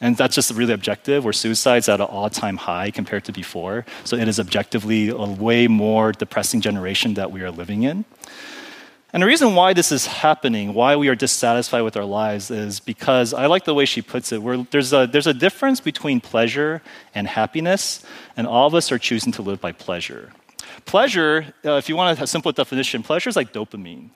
[0.00, 3.84] And that's just really objective, where suicide's at an all time high compared to before.
[4.02, 8.04] So it is objectively a way more depressing generation that we are living in.
[9.12, 12.80] And the reason why this is happening, why we are dissatisfied with our lives, is
[12.80, 14.70] because I like the way she puts it.
[14.70, 16.80] There's, a, there's a difference between pleasure
[17.14, 18.04] and happiness,
[18.38, 20.32] and all of us are choosing to live by pleasure.
[20.86, 24.08] Pleasure, uh, if you want a simple definition, pleasure is like dopamine.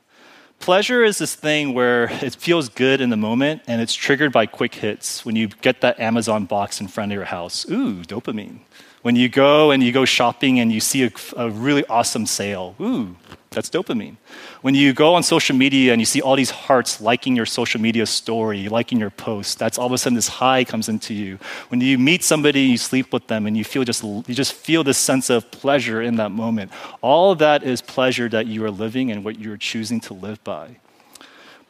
[0.60, 4.46] Pleasure is this thing where it feels good in the moment and it's triggered by
[4.46, 7.66] quick hits when you get that Amazon box in front of your house.
[7.70, 8.60] Ooh, dopamine.
[9.02, 12.74] When you go and you go shopping and you see a, a really awesome sale.
[12.80, 13.16] Ooh,
[13.50, 14.16] that's dopamine.
[14.62, 17.80] When you go on social media and you see all these hearts liking your social
[17.80, 21.38] media story, liking your post, that's all of a sudden this high comes into you.
[21.68, 24.84] When you meet somebody, you sleep with them, and you feel just you just feel
[24.84, 26.72] this sense of pleasure in that moment.
[27.00, 30.76] All that is pleasure that you are living and what you're choosing to live by.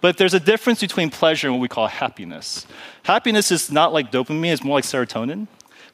[0.01, 2.67] But there's a difference between pleasure and what we call happiness.
[3.05, 5.49] Happiness is not like dopamine, it's more like serotonin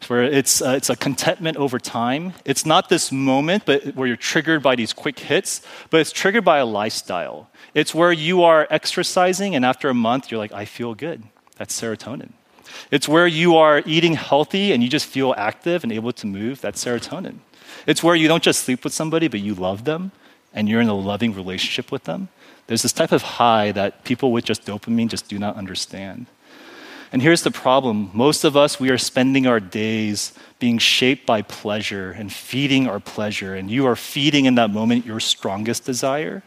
[0.09, 2.33] where it's, uh, it's a contentment over time.
[2.45, 6.45] It's not this moment but where you're triggered by these quick hits, but it's triggered
[6.45, 7.51] by a lifestyle.
[7.75, 11.23] It's where you are exercising, and after a month, you're like, I feel good.
[11.57, 12.33] That's serotonin.
[12.91, 16.61] It's where you are eating healthy and you just feel active and able to move.
[16.61, 17.39] That's serotonin.
[17.87, 20.13] It's where you don't just sleep with somebody, but you love them
[20.55, 22.29] and you're in a loving relationship with them.
[22.67, 26.27] There's this type of high that people with just dopamine just do not understand.
[27.13, 31.43] And here's the problem most of us, we are spending our days being shaped by
[31.43, 33.55] pleasure and feeding our pleasure.
[33.55, 36.43] And you are feeding in that moment your strongest desire.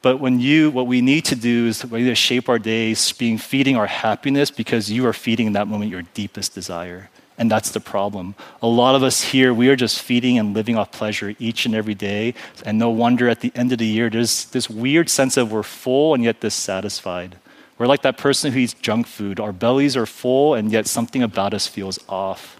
[0.00, 3.12] But when you, what we need to do is we need to shape our days
[3.12, 7.10] being feeding our happiness because you are feeding in that moment your deepest desire.
[7.36, 8.36] And that's the problem.
[8.62, 11.74] A lot of us here, we are just feeding and living off pleasure each and
[11.74, 12.34] every day.
[12.64, 15.62] And no wonder at the end of the year, there's this weird sense of we're
[15.62, 17.36] full and yet dissatisfied.
[17.78, 19.38] We're like that person who eats junk food.
[19.38, 22.58] Our bellies are full, and yet something about us feels off.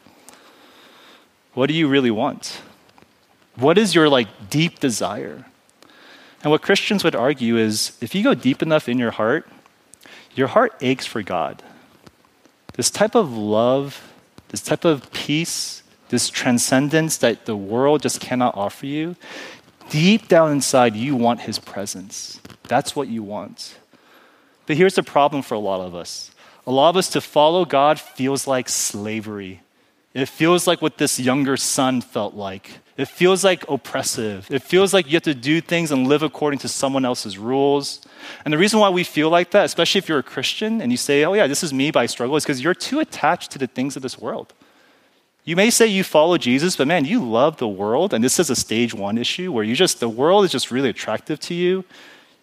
[1.54, 2.62] What do you really want?
[3.56, 5.44] What is your like deep desire?
[6.42, 9.48] And what Christians would argue is if you go deep enough in your heart,
[10.34, 11.64] your heart aches for God.
[12.74, 14.12] This type of love,
[14.50, 19.16] this type of peace, this transcendence that the world just cannot offer you,
[19.90, 22.40] deep down inside, you want His presence.
[22.68, 23.76] That's what you want.
[24.68, 26.30] But here's the problem for a lot of us
[26.66, 29.62] a lot of us to follow God feels like slavery.
[30.12, 32.80] It feels like what this younger son felt like.
[32.98, 34.46] It feels like oppressive.
[34.50, 38.02] It feels like you have to do things and live according to someone else's rules.
[38.44, 40.98] And the reason why we feel like that, especially if you're a Christian and you
[40.98, 43.66] say, oh, yeah, this is me, I struggle, is because you're too attached to the
[43.66, 44.52] things of this world.
[45.44, 48.50] You may say you follow Jesus, but man, you love the world, and this is
[48.50, 51.84] a stage one issue where you just, the world is just really attractive to you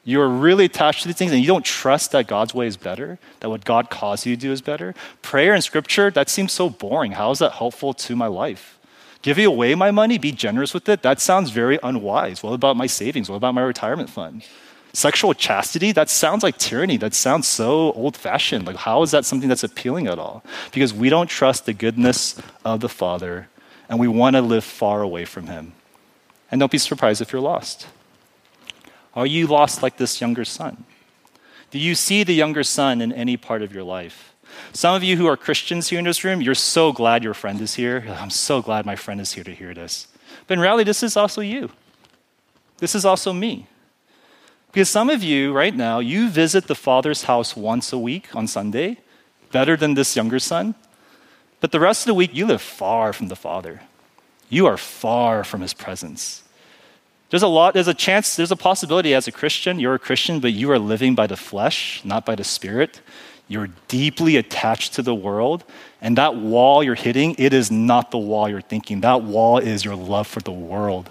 [0.06, 3.18] you're really attached to these things and you don't trust that God's way is better,
[3.40, 6.70] that what God calls you to do is better, prayer and scripture, that seems so
[6.70, 7.14] boring.
[7.14, 8.78] How is that helpful to my life?
[9.24, 12.44] Giving away my money, be generous with it, that sounds very unwise.
[12.44, 13.30] What about my savings?
[13.30, 14.46] What about my retirement fund?
[14.94, 16.96] Sexual chastity, that sounds like tyranny.
[16.98, 18.68] That sounds so old fashioned.
[18.68, 20.44] Like, how is that something that's appealing at all?
[20.72, 23.50] Because we don't trust the goodness of the Father
[23.90, 25.74] and we want to live far away from Him.
[26.52, 27.88] And don't be surprised if you're lost.
[29.16, 30.84] Are you lost like this younger son?
[31.72, 34.36] Do you see the younger son in any part of your life?
[34.74, 37.60] Some of you who are Christians here in this room, you're so glad your friend
[37.62, 38.06] is here.
[38.20, 40.08] I'm so glad my friend is here to hear this.
[40.48, 41.72] But in reality, this is also you.
[42.78, 43.68] This is also me.
[44.72, 48.48] Because some of you right now, you visit the Father's house once a week on
[48.48, 48.98] Sunday,
[49.52, 50.76] better than this younger son.
[51.62, 53.82] But the rest of the week, you live far from the Father.
[54.50, 56.44] You are far from His presence.
[57.30, 60.40] There's a lot, there's a chance, there's a possibility as a Christian, you're a Christian,
[60.40, 63.02] but you are living by the flesh, not by the Spirit.
[63.48, 65.64] You're deeply attached to the world.
[66.02, 69.02] And that wall you're hitting, it is not the wall you're thinking.
[69.02, 71.10] That wall is your love for the world.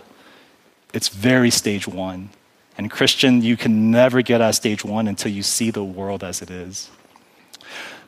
[0.93, 2.31] It's very stage one.
[2.77, 6.43] And Christian, you can never get out stage one until you see the world as
[6.43, 6.91] it is.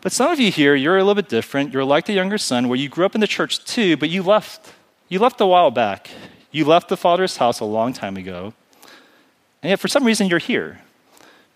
[0.01, 1.73] But some of you here, you're a little bit different.
[1.73, 4.23] You're like the younger son, where you grew up in the church too, but you
[4.23, 4.73] left.
[5.09, 6.11] You left a while back.
[6.57, 8.55] You left the Father's house a long time ago.
[9.62, 10.81] And yet, for some reason, you're here.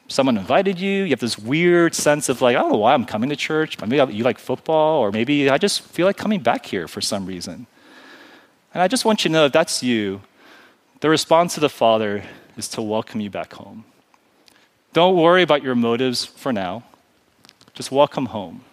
[0.08, 1.04] Someone invited you.
[1.04, 3.80] You have this weird sense of, like, I don't know why I'm coming to church.
[3.80, 7.24] Maybe you like football, or maybe I just feel like coming back here for some
[7.24, 7.66] reason.
[8.74, 10.20] And I just want you to know if that's you,
[11.00, 12.22] the response to the Father
[12.58, 13.86] is to welcome you back home.
[14.92, 16.84] Don't worry about your motives for now.
[17.72, 18.64] Just welcome home.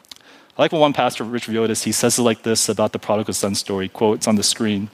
[0.57, 3.33] I like what one pastor, Rich Villodas, he says it like this about the prodigal
[3.33, 3.87] son story.
[3.87, 4.89] Quote, it's on the screen.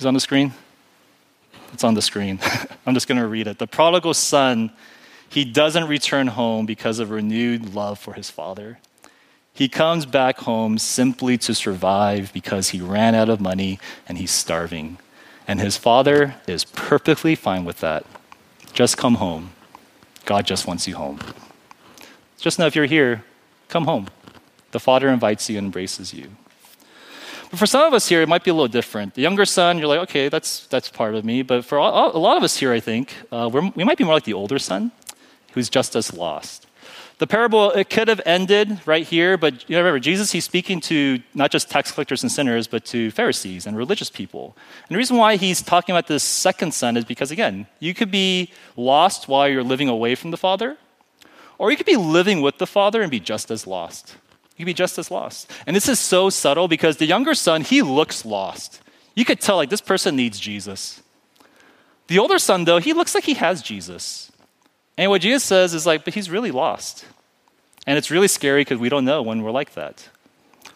[0.00, 0.54] Is on the screen?
[1.74, 2.40] It's on the screen.
[2.86, 3.58] I'm just going to read it.
[3.58, 4.72] The prodigal son,
[5.28, 8.78] he doesn't return home because of renewed love for his father.
[9.52, 14.30] He comes back home simply to survive because he ran out of money and he's
[14.30, 14.96] starving.
[15.46, 18.06] And his father is perfectly fine with that.
[18.72, 19.50] Just come home.
[20.24, 21.20] God just wants you home.
[22.38, 23.22] Just know if you're here,
[23.68, 24.08] come home.
[24.70, 26.30] The father invites you and embraces you.
[27.50, 29.14] But for some of us here, it might be a little different.
[29.14, 31.42] The younger son, you're like, okay, that's, that's part of me.
[31.42, 34.24] But for a lot of us here, I think, uh, we might be more like
[34.24, 34.92] the older son
[35.52, 36.68] who's just as lost.
[37.18, 40.80] The parable, it could have ended right here, but you know, remember, Jesus, he's speaking
[40.82, 44.56] to not just tax collectors and sinners, but to Pharisees and religious people.
[44.88, 48.10] And the reason why he's talking about this second son is because, again, you could
[48.10, 50.78] be lost while you're living away from the Father,
[51.58, 54.16] or you could be living with the Father and be just as lost.
[54.60, 55.50] You could be just as lost.
[55.66, 58.82] And this is so subtle because the younger son, he looks lost.
[59.14, 61.00] You could tell, like, this person needs Jesus.
[62.08, 64.30] The older son, though, he looks like he has Jesus.
[64.98, 67.06] And what Jesus says is like, but he's really lost.
[67.86, 70.06] And it's really scary because we don't know when we're like that.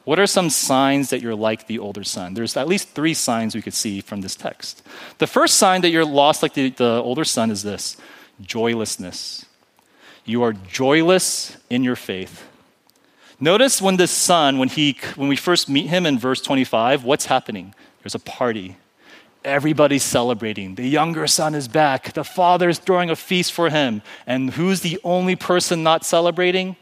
[0.05, 2.33] What are some signs that you're like the older son?
[2.33, 4.83] There's at least three signs we could see from this text.
[5.18, 7.99] The first sign that you're lost like the, the older son is this
[8.40, 9.44] joylessness.
[10.25, 12.49] You are joyless in your faith.
[13.40, 17.27] Notice when this son, when, he, when we first meet him in verse 25, what's
[17.27, 17.75] happening?
[18.03, 18.77] There's a party.
[19.44, 20.77] Everybody's celebrating.
[20.77, 22.12] The younger son is back.
[22.12, 24.03] The father is throwing a feast for him.
[24.27, 26.77] And who's the only person not celebrating?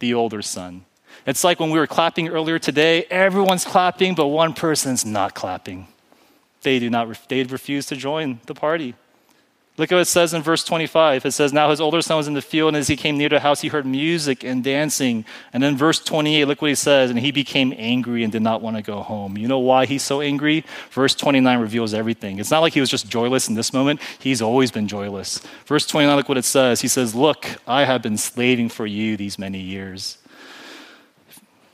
[0.00, 0.84] The older son.
[1.26, 5.88] It's like when we were clapping earlier today, everyone's clapping, but one person's not clapping.
[6.62, 8.94] They do not they refuse to join the party.
[9.76, 11.26] Look at what it says in verse 25.
[11.26, 13.28] It says, Now his older son was in the field, and as he came near
[13.28, 15.24] the house, he heard music and dancing.
[15.52, 18.62] And then verse 28, look what he says, and he became angry and did not
[18.62, 19.36] want to go home.
[19.36, 20.64] You know why he's so angry?
[20.92, 22.38] Verse 29 reveals everything.
[22.38, 25.40] It's not like he was just joyless in this moment, he's always been joyless.
[25.66, 26.80] Verse 29, look what it says.
[26.80, 30.18] He says, Look, I have been slaving for you these many years.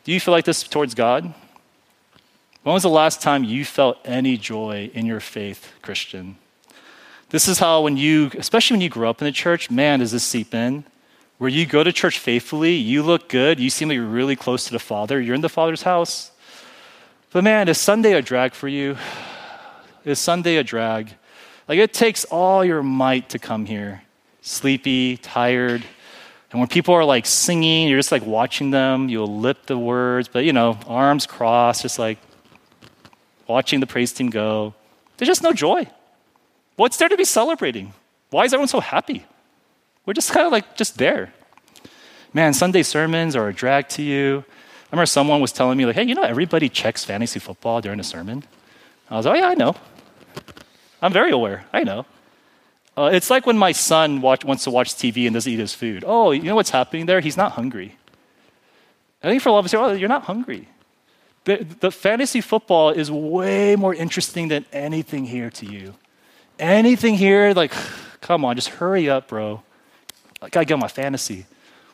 [0.04, 1.34] Do you feel like this towards God?
[2.62, 6.36] When was the last time you felt any joy in your faith, Christian?
[7.30, 10.10] This is how, when you, especially when you grow up in the church, man, does
[10.10, 10.82] this seep in?
[11.38, 14.64] Where you go to church faithfully, you look good, you seem like you're really close
[14.64, 16.32] to the Father, you're in the Father's house.
[17.32, 18.96] But man, is Sunday a drag for you?
[20.04, 21.12] Is Sunday a drag?
[21.68, 24.02] Like it takes all your might to come here.
[24.40, 25.84] Sleepy, tired.
[26.50, 30.26] And when people are like singing, you're just like watching them, you'll lip the words,
[30.26, 32.18] but you know, arms crossed, just like
[33.46, 34.74] watching the praise team go.
[35.18, 35.86] There's just no joy.
[36.80, 37.92] What's there to be celebrating?
[38.30, 39.26] Why is everyone so happy?
[40.06, 41.30] We're just kind of like just there.
[42.32, 44.46] Man, Sunday sermons are a drag to you.
[44.46, 48.00] I remember someone was telling me, like, hey, you know, everybody checks fantasy football during
[48.00, 48.44] a sermon.
[49.10, 49.76] I was like, oh, yeah, I know.
[51.02, 51.66] I'm very aware.
[51.70, 52.06] I know.
[52.96, 55.74] Uh, it's like when my son watch, wants to watch TV and doesn't eat his
[55.74, 56.02] food.
[56.06, 57.20] Oh, you know what's happening there?
[57.20, 57.96] He's not hungry.
[59.22, 60.66] I think for a lot of us, oh, you're not hungry.
[61.44, 65.96] The, the fantasy football is way more interesting than anything here to you
[66.60, 67.72] anything here, like,
[68.20, 69.62] come on, just hurry up, bro.
[70.42, 71.46] I gotta get my fantasy.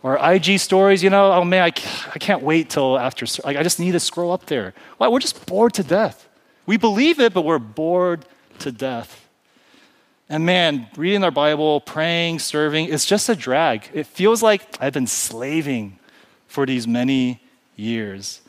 [0.02, 1.66] Or IG stories, you know, oh man, I,
[2.14, 4.74] I can't wait till after, like, I just need to scroll up there.
[4.98, 5.08] Why?
[5.08, 6.28] We're just bored to death.
[6.66, 8.24] We believe it, but we're bored
[8.60, 9.26] to death.
[10.28, 13.88] And man, reading our Bible, praying, serving, it's just a drag.
[13.92, 15.98] It feels like I've been slaving
[16.48, 17.40] for these many
[17.76, 18.40] years.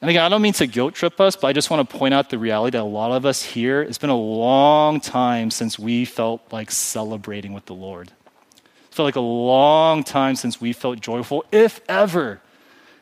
[0.00, 2.12] And again, I don't mean to guilt trip us, but I just want to point
[2.12, 5.78] out the reality that a lot of us here, it's been a long time since
[5.78, 8.08] we felt like celebrating with the Lord.
[8.56, 12.40] It felt like a long time since we felt joyful, if ever.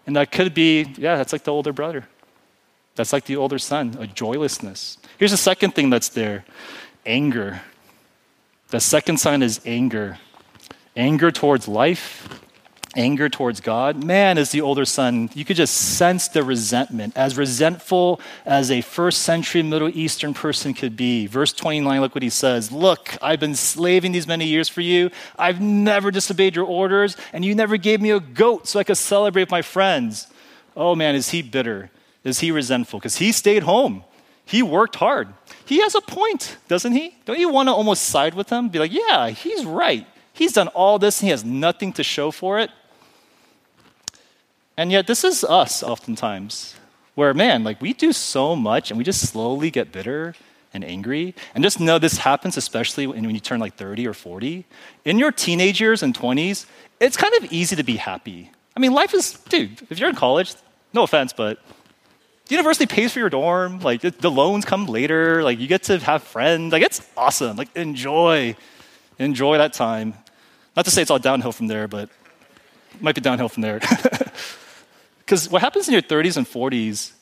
[0.06, 2.06] And that could be, yeah, that's like the older brother.
[2.94, 4.98] That's like the older son, a joylessness.
[5.18, 6.44] Here's the second thing that's there
[7.04, 7.62] anger.
[8.68, 10.18] The second sign is anger
[10.96, 12.40] anger towards life,
[12.96, 14.02] anger towards God.
[14.02, 18.80] Man, as the older son, you could just sense the resentment, as resentful as a
[18.80, 21.26] first century Middle Eastern person could be.
[21.26, 25.10] Verse 29, look what he says Look, I've been slaving these many years for you.
[25.38, 28.96] I've never disobeyed your orders, and you never gave me a goat so I could
[28.96, 30.28] celebrate with my friends.
[30.76, 31.90] Oh man, is he bitter?
[32.24, 32.98] Is he resentful?
[32.98, 34.04] Because he stayed home.
[34.46, 35.28] He worked hard.
[35.64, 37.16] He has a point, doesn't he?
[37.24, 38.68] Don't you want to almost side with him?
[38.68, 40.06] Be like, yeah, he's right.
[40.32, 42.70] He's done all this and he has nothing to show for it.
[44.76, 46.74] And yet, this is us oftentimes,
[47.14, 50.34] where, man, like we do so much and we just slowly get bitter
[50.72, 51.34] and angry.
[51.54, 54.64] And just know this happens especially when you turn like 30 or 40.
[55.04, 56.66] In your teenage years and 20s,
[57.00, 58.50] it's kind of easy to be happy.
[58.76, 60.54] I mean, life is, dude, if you're in college,
[60.92, 61.60] no offense, but
[62.46, 63.80] the university pays for your dorm.
[63.80, 65.42] Like the loans come later.
[65.42, 66.72] Like you get to have friends.
[66.72, 67.56] Like it's awesome.
[67.56, 68.56] Like enjoy,
[69.18, 70.14] enjoy that time.
[70.76, 72.10] Not to say it's all downhill from there, but
[73.00, 73.80] might be downhill from there.
[75.24, 77.12] Because what happens in your 30s and 40s,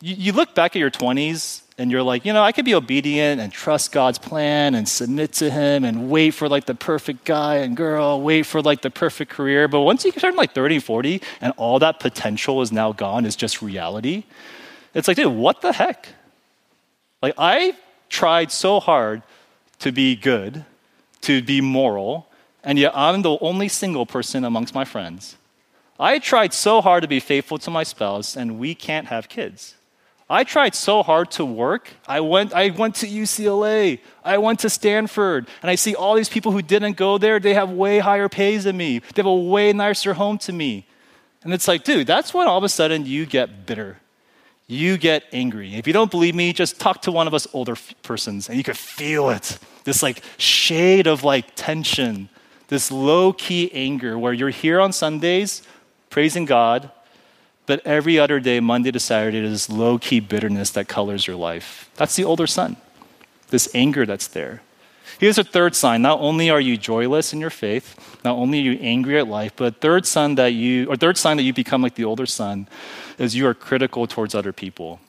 [0.00, 2.74] you, you look back at your 20s and you're like, you know, I could be
[2.74, 7.24] obedient and trust God's plan and submit to Him and wait for like the perfect
[7.24, 9.68] guy and girl, wait for like the perfect career.
[9.68, 13.36] But once you turn like 30, 40, and all that potential is now gone, is
[13.36, 14.24] just reality,
[14.94, 16.08] it's like, dude, what the heck?
[17.22, 17.76] Like, I
[18.08, 19.22] tried so hard
[19.80, 20.64] to be good,
[21.22, 22.26] to be moral,
[22.64, 25.36] and yet I'm the only single person amongst my friends.
[25.98, 29.74] I tried so hard to be faithful to my spouse, and we can't have kids.
[30.28, 31.92] I tried so hard to work.
[32.08, 34.00] I went, I went to UCLA.
[34.24, 35.46] I went to Stanford.
[35.62, 37.38] And I see all these people who didn't go there.
[37.38, 38.98] They have way higher pays than me.
[38.98, 40.84] They have a way nicer home to me.
[41.44, 43.98] And it's like, dude, that's when all of a sudden you get bitter.
[44.66, 45.76] You get angry.
[45.76, 48.58] If you don't believe me, just talk to one of us older f- persons and
[48.58, 49.60] you could feel it.
[49.84, 52.28] This like shade of like tension,
[52.66, 55.62] this low key anger where you're here on Sundays
[56.10, 56.90] praising God,
[57.66, 61.90] but every other day, Monday to Saturday, there's low key bitterness that colors your life.
[61.96, 62.76] That's the older son,
[63.48, 64.62] this anger that's there.
[65.18, 66.02] Here's a third sign.
[66.02, 69.52] Not only are you joyless in your faith, not only are you angry at life,
[69.56, 72.68] but third sign that you or third sign that you become like the older son
[73.18, 75.00] is you are critical towards other people.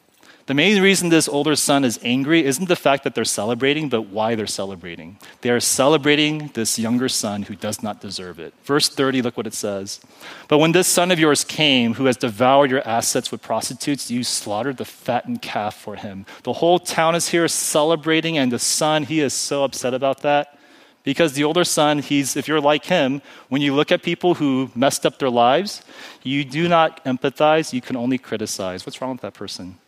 [0.47, 4.03] The main reason this older son is angry isn't the fact that they're celebrating, but
[4.03, 5.17] why they're celebrating.
[5.41, 8.53] They are celebrating this younger son who does not deserve it.
[8.63, 9.99] Verse 30, look what it says.
[10.47, 14.23] But when this son of yours came, who has devoured your assets with prostitutes, you
[14.23, 16.25] slaughtered the fattened calf for him.
[16.43, 20.57] The whole town is here celebrating, and the son, he is so upset about that.
[21.03, 24.71] Because the older son, he's, if you're like him, when you look at people who
[24.75, 25.81] messed up their lives,
[26.23, 28.86] you do not empathize, you can only criticize.
[28.86, 29.79] What's wrong with that person?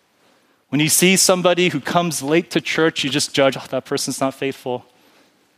[0.70, 4.22] When you see somebody who comes late to church, you just judge, oh, that person's
[4.22, 4.86] not faithful.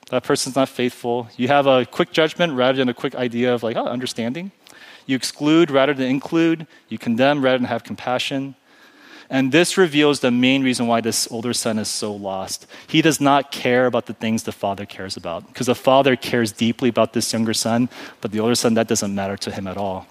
[0.10, 1.30] That person's not faithful.
[1.38, 4.52] You have a quick judgment rather than a quick idea of like, oh, understanding.
[5.06, 6.66] You exclude rather than include.
[6.88, 8.56] You condemn rather than have compassion.
[9.30, 12.68] And this reveals the main reason why this older son is so lost.
[12.88, 15.48] He does not care about the things the father cares about.
[15.48, 19.16] Because the father cares deeply about this younger son, but the older son, that doesn't
[19.16, 20.08] matter to him at all.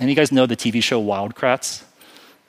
[0.00, 1.84] And you guys know the TV show Wild Kratts?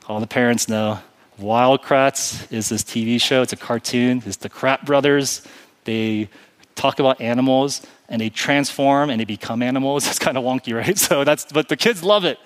[0.08, 1.00] All the parents know.
[1.38, 3.42] Wild Kratts is this TV show.
[3.42, 4.24] It's a cartoon.
[4.26, 5.46] It's the Kratt brothers.
[5.84, 6.30] They
[6.76, 10.08] talk about animals and they transform and they become animals.
[10.10, 10.98] It's kind of wonky, right?
[10.98, 12.40] So that's, but the kids love it.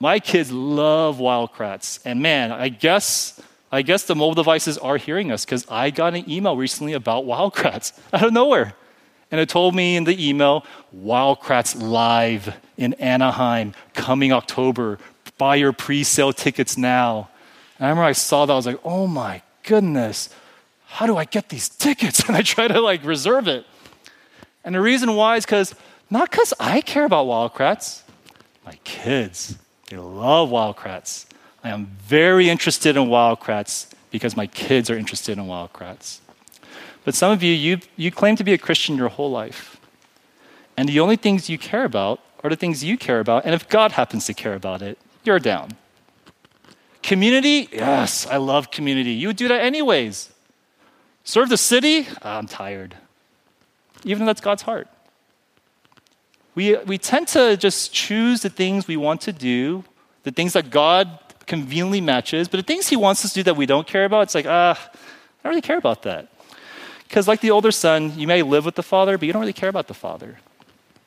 [0.00, 2.00] My kids love Wild Kratts.
[2.04, 6.14] And man, I guess, I guess the mobile devices are hearing us because I got
[6.14, 8.74] an email recently about Wild Kratts out of nowhere.
[9.30, 14.98] And it told me in the email, Wild Kratts live in Anaheim coming October.
[15.36, 17.28] Buy your pre sale tickets now.
[17.78, 20.30] And I remember I saw that, I was like, oh my goodness,
[20.86, 22.22] how do I get these tickets?
[22.28, 23.64] And I try to like reserve it.
[24.64, 25.74] And the reason why is because,
[26.10, 28.02] not because I care about Wild Kratts,
[28.64, 29.56] my kids,
[29.88, 31.26] they love Wild Kratts.
[31.64, 36.18] I am very interested in Wild Kratts because my kids are interested in Wild Kratts.
[37.04, 39.80] But some of you, you, you claim to be a Christian your whole life.
[40.76, 43.44] And the only things you care about are the things you care about.
[43.44, 45.70] And if God happens to care about it, you're down.
[47.02, 47.68] Community?
[47.72, 49.12] Yes, I love community.
[49.12, 50.30] You would do that anyways.
[51.24, 52.06] Serve the city?
[52.22, 52.96] I'm tired.
[54.04, 54.88] Even though that's God's heart.
[56.54, 59.84] we, we tend to just choose the things we want to do,
[60.22, 63.56] the things that God conveniently matches, but the things He wants us to do that
[63.56, 66.28] we don't care about, it's like, ah, I don't really care about that.
[67.04, 69.52] Because, like the older son, you may live with the father, but you don't really
[69.52, 70.38] care about the father.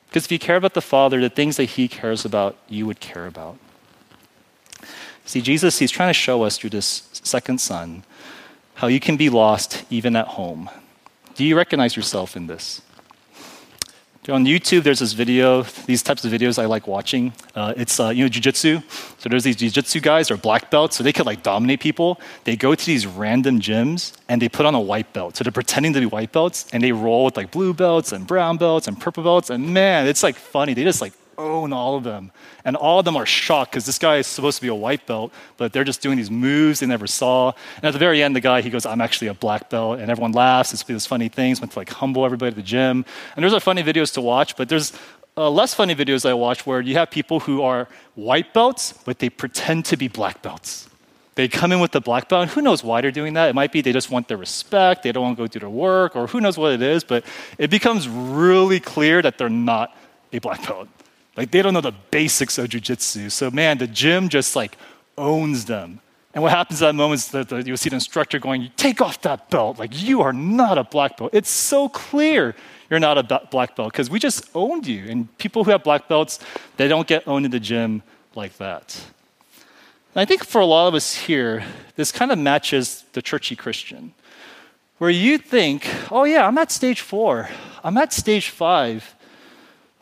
[0.08, 3.00] Because if you care about the father, the things that he cares about, you would
[3.00, 3.56] care about.
[5.24, 8.04] See, Jesus, he's trying to show us through this second son
[8.74, 10.68] how you can be lost even at home.
[11.34, 12.82] Do you recognize yourself in this?
[14.28, 17.32] On YouTube, there's this video, these types of videos I like watching.
[17.56, 18.80] Uh, it's, uh, you know, jujitsu.
[19.18, 22.20] So there's these jujitsu guys or black belts, so they could like dominate people.
[22.44, 25.36] They go to these random gyms and they put on a white belt.
[25.36, 28.24] So they're pretending to be white belts and they roll with like blue belts and
[28.24, 29.50] brown belts and purple belts.
[29.50, 30.72] And man, it's like funny.
[30.74, 32.32] They just like own all of them.
[32.64, 35.06] And all of them are shocked because this guy is supposed to be a white
[35.06, 37.52] belt, but they're just doing these moves they never saw.
[37.76, 40.00] And at the very end, the guy, he goes, I'm actually a black belt.
[40.00, 40.72] And everyone laughs.
[40.72, 43.04] It's these funny things, meant to like humble everybody at the gym.
[43.36, 44.92] And there's are funny videos to watch, but there's
[45.36, 49.18] uh, less funny videos I watch where you have people who are white belts, but
[49.18, 50.88] they pretend to be black belts.
[51.34, 53.48] They come in with the black belt, and who knows why they're doing that?
[53.48, 55.70] It might be they just want their respect, they don't want to go do their
[55.70, 57.24] work, or who knows what it is, but
[57.56, 59.96] it becomes really clear that they're not
[60.32, 60.88] a black belt.
[61.36, 63.30] Like they don't know the basics of jujitsu.
[63.30, 64.76] So man, the gym just like
[65.16, 66.00] owns them.
[66.34, 69.00] And what happens at that moment is that the, you'll see the instructor going, "Take
[69.00, 69.78] off that belt!
[69.78, 71.30] Like you are not a black belt.
[71.34, 72.54] It's so clear
[72.88, 76.08] you're not a black belt because we just owned you." And people who have black
[76.08, 76.38] belts,
[76.76, 78.02] they don't get owned in the gym
[78.34, 78.98] like that.
[80.14, 81.64] And I think for a lot of us here,
[81.96, 84.14] this kind of matches the churchy Christian,
[84.98, 87.50] where you think, "Oh yeah, I'm at stage four.
[87.84, 89.14] I'm at stage five.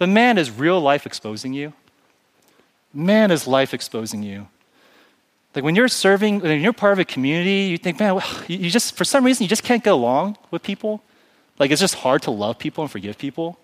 [0.01, 1.75] But man, is real life exposing you?
[2.95, 4.49] Man, is life exposing you?
[5.55, 8.97] Like when you're serving, when you're part of a community, you think, man, you just,
[8.97, 11.03] for some reason, you just can't get along with people.
[11.59, 13.59] Like it's just hard to love people and forgive people.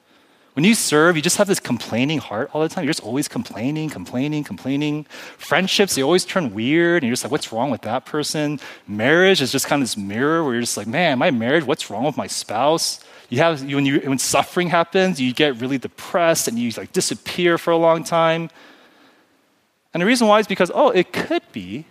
[0.56, 2.84] When you serve, you just have this complaining heart all the time.
[2.84, 5.04] You're just always complaining, complaining, complaining.
[5.36, 8.58] Friendships, they always turn weird, and you're just like, what's wrong with that person?
[8.88, 11.90] Marriage is just kind of this mirror where you're just like, man, my marriage, what's
[11.90, 13.04] wrong with my spouse?
[13.28, 17.58] you have when you when suffering happens, you get really depressed and you like disappear
[17.58, 18.50] for a long time.
[19.92, 21.86] And the reason why is because oh, it could be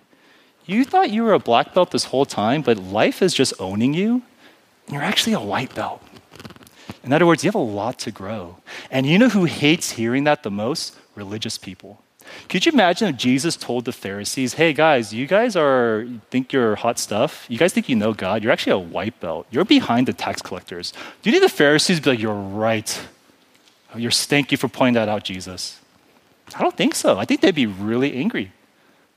[0.65, 3.93] you thought you were a black belt this whole time, but life is just owning
[3.93, 4.23] you.
[4.87, 6.01] And you're actually a white belt.
[7.05, 8.57] In other words, you have a lot to grow.
[8.89, 10.97] And you know who hates hearing that the most?
[11.15, 12.01] Religious people.
[12.49, 16.75] Could you imagine if Jesus told the Pharisees, hey guys, you guys are think you're
[16.75, 17.45] hot stuff.
[17.47, 18.43] You guys think you know God.
[18.43, 19.45] You're actually a white belt.
[19.51, 20.91] You're behind the tax collectors.
[21.21, 22.99] Do you think the Pharisees be like, you're right?
[23.95, 25.79] You're thank you for pointing that out, Jesus.
[26.55, 27.17] I don't think so.
[27.17, 28.51] I think they'd be really angry.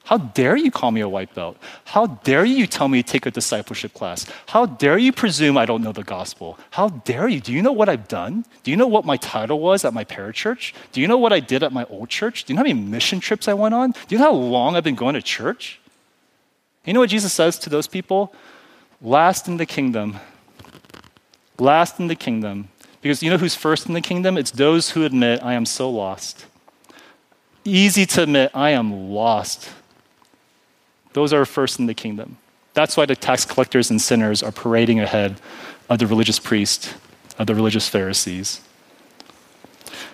[0.09, 1.59] How dare you call me a white belt?
[1.85, 4.25] How dare you tell me to take a discipleship class?
[4.47, 6.59] How dare you presume I don't know the gospel?
[6.71, 7.43] How dare you?
[7.43, 8.47] Do you know what I've done?
[8.63, 10.73] Do you know what my title was at my parachurch?
[10.93, 12.45] Do you know what I did at my old church?
[12.45, 13.91] Do you know how many mission trips I went on?
[13.91, 15.79] Do you know how long I've been going to church?
[16.87, 18.33] You know what Jesus says to those people?
[19.03, 20.17] Last in the kingdom.
[21.59, 22.71] Last in the kingdom.
[23.03, 24.39] Because you know who's first in the kingdom?
[24.39, 26.47] It's those who admit, I am so lost.
[27.63, 29.69] Easy to admit, I am lost.
[31.13, 32.37] Those are first in the kingdom.
[32.75, 35.41] That's why the tax collectors and sinners are parading ahead
[35.89, 36.95] of the religious priests,
[37.39, 38.61] of the religious Pharisees.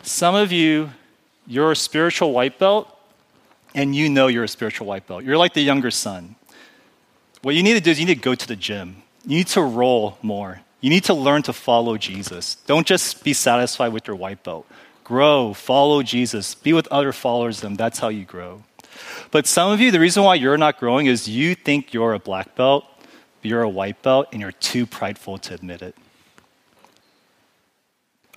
[0.03, 0.91] Some of you,
[1.47, 2.89] you're a spiritual white belt,
[3.75, 5.25] and you know you're a spiritual white belt.
[5.25, 6.37] You're like the younger son.
[7.43, 9.03] What you need to do is you need to go to the gym.
[9.27, 10.61] You need to roll more.
[10.81, 12.57] You need to learn to follow Jesus.
[12.67, 14.67] Don't just be satisfied with your white belt.
[15.03, 17.75] Grow, follow Jesus, be with other followers of them.
[17.75, 18.63] That's how you grow.
[19.35, 22.21] But some of you, the reason why you're not growing is you think you're a
[22.21, 22.85] black belt,
[23.43, 25.97] you're a white belt, and you're too prideful to admit it.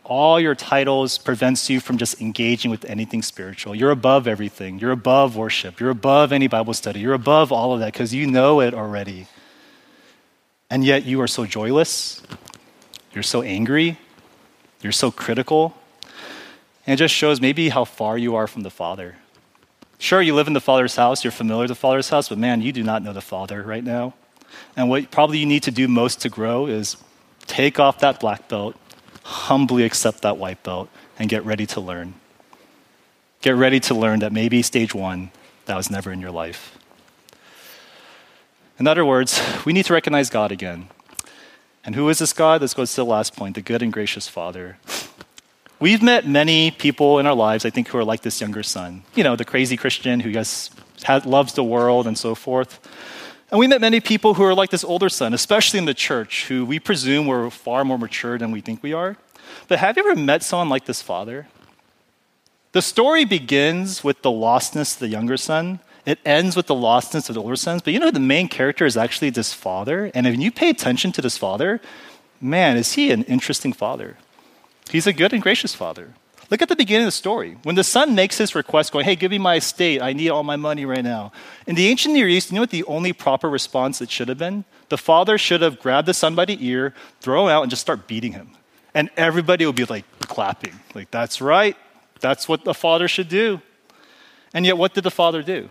[0.04, 3.76] All your titles prevents you from just engaging with anything spiritual.
[3.76, 4.80] You're above everything.
[4.80, 5.80] You're above worship.
[5.80, 7.00] You're above any Bible study.
[7.00, 9.28] You're above all of that because you know it already.
[10.72, 12.24] And yet you are so joyless.
[13.14, 14.00] You're so angry.
[14.82, 15.78] You're so critical.
[16.88, 19.18] And it just shows maybe how far you are from the Father.
[20.00, 22.62] Sure, you live in the Father's house, you're familiar with the Father's house, but man,
[22.62, 24.14] you do not know the Father right now.
[24.76, 26.98] And what probably you need to do most to grow is
[27.48, 28.76] take off that black belt,
[29.24, 32.14] humbly accept that white belt, and get ready to learn.
[33.42, 35.32] Get ready to learn that maybe stage one,
[35.66, 36.78] that was never in your life.
[38.80, 40.90] In other words, we need to recognize God again.
[41.84, 42.62] And who is this God?
[42.62, 44.78] This goes to the last point the good and gracious Father.
[45.80, 49.04] We've met many people in our lives, I think, who are like this younger son.
[49.14, 50.72] You know, the crazy Christian who has,
[51.24, 52.80] loves the world and so forth.
[53.52, 56.48] And we met many people who are like this older son, especially in the church,
[56.48, 59.18] who we presume were far more mature than we think we are.
[59.68, 61.48] But have you ever met someone like this father?
[62.72, 65.80] The story begins with the lostness of the younger son.
[66.08, 67.84] It ends with the lostness of the older sons.
[67.84, 70.12] But you know, the main character is actually this father.
[70.16, 71.80] And if you pay attention to this father,
[72.42, 74.18] man, is he an interesting father?
[74.90, 76.14] He's a good and gracious father.
[76.50, 77.58] Look at the beginning of the story.
[77.64, 80.02] When the son makes his request, going, Hey, give me my estate.
[80.02, 81.32] I need all my money right now.
[81.66, 84.38] In the ancient Near East, you know what the only proper response it should have
[84.38, 84.64] been?
[84.90, 87.82] The father should have grabbed the son by the ear, throw him out, and just
[87.82, 88.52] start beating him.
[88.94, 90.80] And everybody would be like clapping.
[90.96, 91.76] Like, that's right.
[92.22, 93.62] That's what the father should do.
[94.54, 95.70] And yet, what did the father do?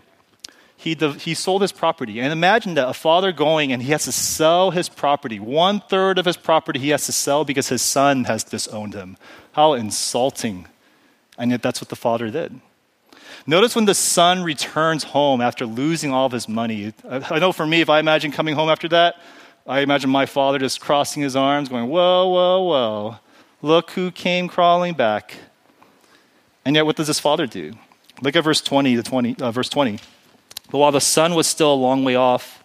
[0.79, 2.19] He, he sold his property.
[2.19, 5.39] And imagine that a father going and he has to sell his property.
[5.39, 9.17] One third of his property he has to sell because his son has disowned him.
[9.53, 10.67] How insulting.
[11.37, 12.61] And yet, that's what the father did.
[13.47, 16.93] Notice when the son returns home after losing all of his money.
[17.09, 19.15] I know for me, if I imagine coming home after that,
[19.65, 23.15] I imagine my father just crossing his arms, going, Whoa, whoa, whoa.
[23.61, 25.35] Look who came crawling back.
[26.63, 27.73] And yet, what does his father do?
[28.21, 29.99] Look at verse 20 to 20, uh, verse 20.
[30.69, 32.63] But while the son was still a long way off,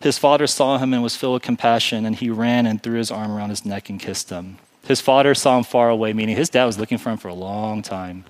[0.00, 3.10] his father saw him and was filled with compassion, and he ran and threw his
[3.10, 4.58] arm around his neck and kissed him.
[4.86, 7.34] His father saw him far away, meaning his dad was looking for him for a
[7.34, 8.26] long time.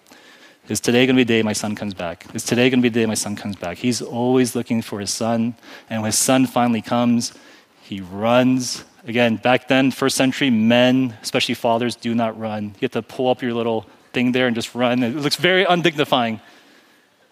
[0.68, 2.26] Is today going to be the day my son comes back?
[2.32, 3.78] Is today going to be the day my son comes back?
[3.78, 5.56] He's always looking for his son,
[5.90, 7.34] and when his son finally comes,
[7.82, 8.84] he runs.
[9.06, 12.66] Again, back then, first century, men, especially fathers, do not run.
[12.76, 15.02] You have to pull up your little thing there and just run.
[15.02, 16.40] It looks very undignifying.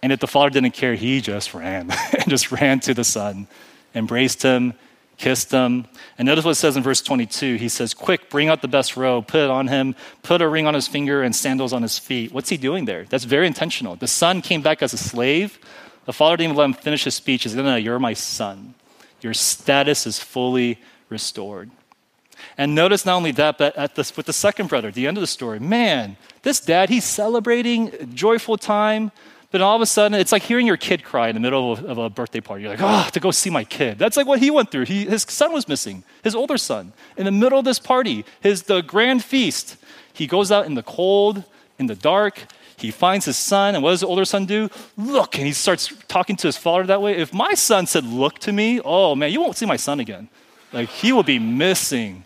[0.02, 3.46] And if the father didn't care, he just ran and just ran to the son,
[3.94, 4.74] embraced him,
[5.16, 5.86] kissed him.
[6.18, 7.54] And notice what it says in verse 22.
[7.54, 10.66] He says, Quick, bring out the best robe, put it on him, put a ring
[10.66, 12.32] on his finger and sandals on his feet.
[12.32, 13.04] What's he doing there?
[13.04, 13.94] That's very intentional.
[13.94, 15.58] The son came back as a slave.
[16.04, 17.44] The father didn't even let him finish his speech.
[17.44, 18.74] He said, No, no, you're my son.
[19.20, 21.70] Your status is fully restored.
[22.58, 25.20] And notice not only that, but at this, with the second brother, the end of
[25.20, 29.12] the story, man, this dad, he's celebrating joyful time.
[29.52, 31.84] But all of a sudden, it's like hearing your kid cry in the middle of
[31.84, 32.62] a, of a birthday party.
[32.62, 33.98] You're like, oh, to go see my kid.
[33.98, 34.86] That's like what he went through.
[34.86, 36.94] He, his son was missing, his older son.
[37.18, 39.76] In the middle of this party, his the grand feast,
[40.14, 41.44] he goes out in the cold,
[41.78, 42.46] in the dark.
[42.78, 44.70] He finds his son, and what does the older son do?
[44.96, 47.18] Look, and he starts talking to his father that way.
[47.18, 50.30] If my son said, Look to me, oh man, you won't see my son again.
[50.72, 52.24] Like, he will be missing.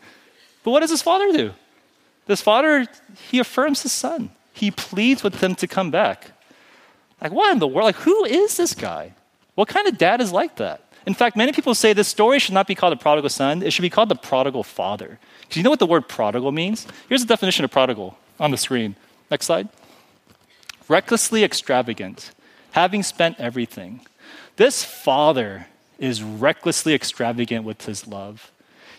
[0.62, 1.52] But what does his father do?
[2.26, 2.86] This father,
[3.30, 4.30] he affirms his son.
[4.52, 6.30] He pleads with him to come back.
[7.20, 7.86] Like, what in the world?
[7.86, 9.14] Like, who is this guy?
[9.54, 10.82] What kind of dad is like that?
[11.06, 13.72] In fact, many people say this story should not be called the prodigal son, it
[13.72, 15.18] should be called the prodigal father.
[15.40, 16.86] Because you know what the word prodigal means?
[17.08, 18.96] Here's the definition of prodigal on the screen.
[19.30, 19.68] Next slide.
[20.88, 22.32] Recklessly extravagant,
[22.72, 24.00] having spent everything.
[24.56, 25.66] This father
[25.98, 28.50] is recklessly extravagant with his love.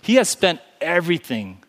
[0.01, 1.59] He has spent everything.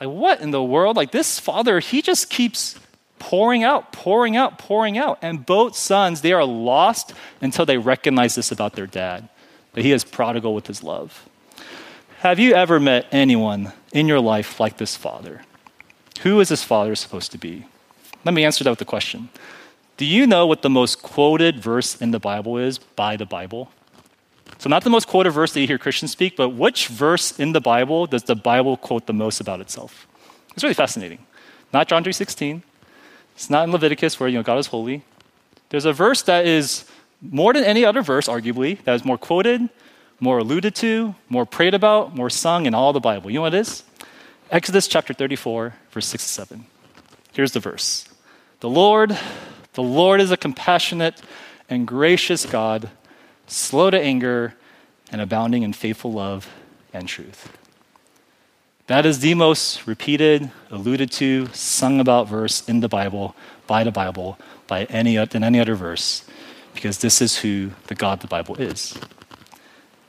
[0.00, 0.96] Like, what in the world?
[0.96, 2.78] Like, this father, he just keeps
[3.22, 5.16] pouring out, pouring out, pouring out.
[5.22, 9.28] And both sons, they are lost until they recognize this about their dad
[9.74, 11.28] that he is prodigal with his love.
[12.18, 15.42] Have you ever met anyone in your life like this father?
[16.22, 17.64] Who is this father supposed to be?
[18.24, 19.28] Let me answer that with a question.
[19.96, 23.70] Do you know what the most quoted verse in the Bible is by the Bible?
[24.58, 27.52] So, not the most quoted verse that you hear Christians speak, but which verse in
[27.52, 30.08] the Bible does the Bible quote the most about itself?
[30.54, 31.20] It's really fascinating.
[31.72, 32.62] Not John 3:16,
[33.34, 35.02] it's not in Leviticus where you know God is holy.
[35.70, 36.84] There's a verse that is
[37.20, 39.68] more than any other verse, arguably, that is more quoted,
[40.20, 43.30] more alluded to, more prayed about, more sung in all the Bible.
[43.30, 43.84] You know what it is?
[44.50, 46.66] Exodus chapter 34, verse 6 to 7.
[47.32, 48.08] Here's the verse
[48.60, 49.16] The Lord,
[49.74, 51.22] the Lord is a compassionate
[51.70, 52.90] and gracious God,
[53.46, 54.54] slow to anger
[55.10, 56.50] and abounding in faithful love
[56.92, 57.56] and truth.
[58.88, 63.92] That is the most repeated, alluded to, sung about verse in the Bible, by the
[63.92, 66.24] Bible, by any, than any other verse,
[66.74, 68.98] because this is who the God of the Bible is.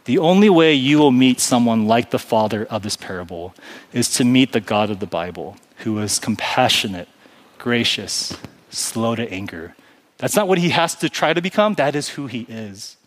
[0.06, 3.54] The only way you will meet someone like the father of this parable
[3.94, 7.08] is to meet the God of the Bible, who is compassionate,
[7.58, 8.36] gracious,
[8.70, 9.76] slow to anger.
[10.18, 12.98] That's not what he has to try to become, that is who he is.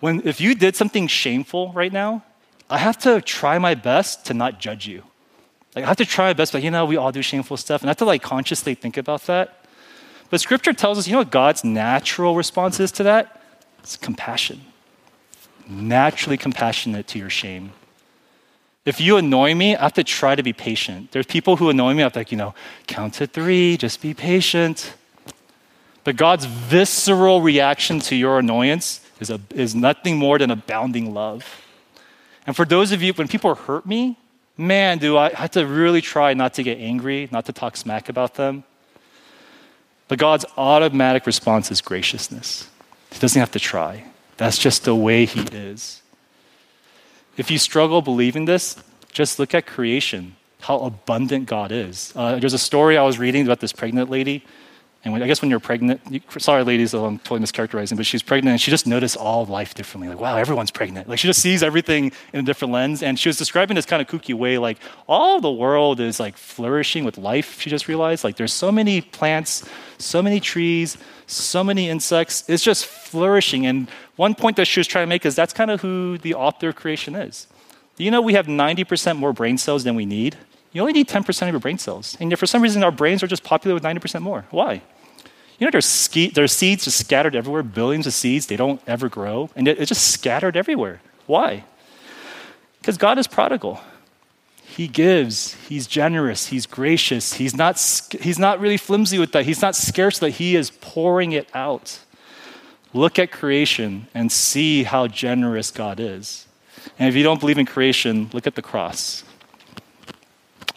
[0.00, 2.24] When, if you did something shameful right now,
[2.72, 5.02] I have to try my best to not judge you.
[5.76, 7.82] Like I have to try my best, but you know, we all do shameful stuff,
[7.82, 9.66] and I have to like consciously think about that.
[10.30, 13.42] But scripture tells us, you know what God's natural response is to that?
[13.80, 14.62] It's compassion.
[15.68, 17.72] Naturally compassionate to your shame.
[18.86, 21.12] If you annoy me, I have to try to be patient.
[21.12, 22.54] There's people who annoy me, I have to like, you know,
[22.86, 24.94] count to three, just be patient.
[26.04, 31.62] But God's visceral reaction to your annoyance is, a, is nothing more than abounding love.
[32.46, 34.18] And for those of you, when people hurt me,
[34.56, 38.08] man, do I have to really try not to get angry, not to talk smack
[38.08, 38.64] about them.
[40.08, 42.68] But God's automatic response is graciousness.
[43.10, 44.04] He doesn't have to try.
[44.36, 46.02] That's just the way He is.
[47.36, 48.76] If you struggle believing this,
[49.12, 52.12] just look at creation, how abundant God is.
[52.14, 54.44] Uh, there's a story I was reading about this pregnant lady
[55.04, 58.22] and when, I guess when you're pregnant, you, sorry, ladies, I'm totally mischaracterizing, but she's
[58.22, 60.08] pregnant and she just noticed all life differently.
[60.08, 61.08] Like, wow, everyone's pregnant.
[61.08, 63.02] Like, she just sees everything in a different lens.
[63.02, 64.78] And she was describing this kind of kooky way, like,
[65.08, 68.22] all the world is like flourishing with life, she just realized.
[68.22, 70.96] Like, there's so many plants, so many trees,
[71.26, 72.44] so many insects.
[72.48, 73.66] It's just flourishing.
[73.66, 76.34] And one point that she was trying to make is that's kind of who the
[76.34, 77.48] author of creation is.
[77.96, 80.36] You know we have 90% more brain cells than we need?
[80.72, 82.16] You only need 10% of your brain cells.
[82.18, 84.46] And yet, for some reason, our brains are just populated with 90% more.
[84.50, 84.82] Why?
[85.58, 89.08] You know, there's, ski, there's seeds just scattered everywhere, billions of seeds, they don't ever
[89.08, 91.00] grow, and it, it's just scattered everywhere.
[91.26, 91.64] Why?
[92.80, 93.80] Because God is prodigal.
[94.64, 97.78] He gives, He's generous, He's gracious, He's not,
[98.20, 102.00] he's not really flimsy with that, He's not scarce that He is pouring it out.
[102.94, 106.46] Look at creation and see how generous God is.
[106.98, 109.24] And if you don't believe in creation, look at the cross.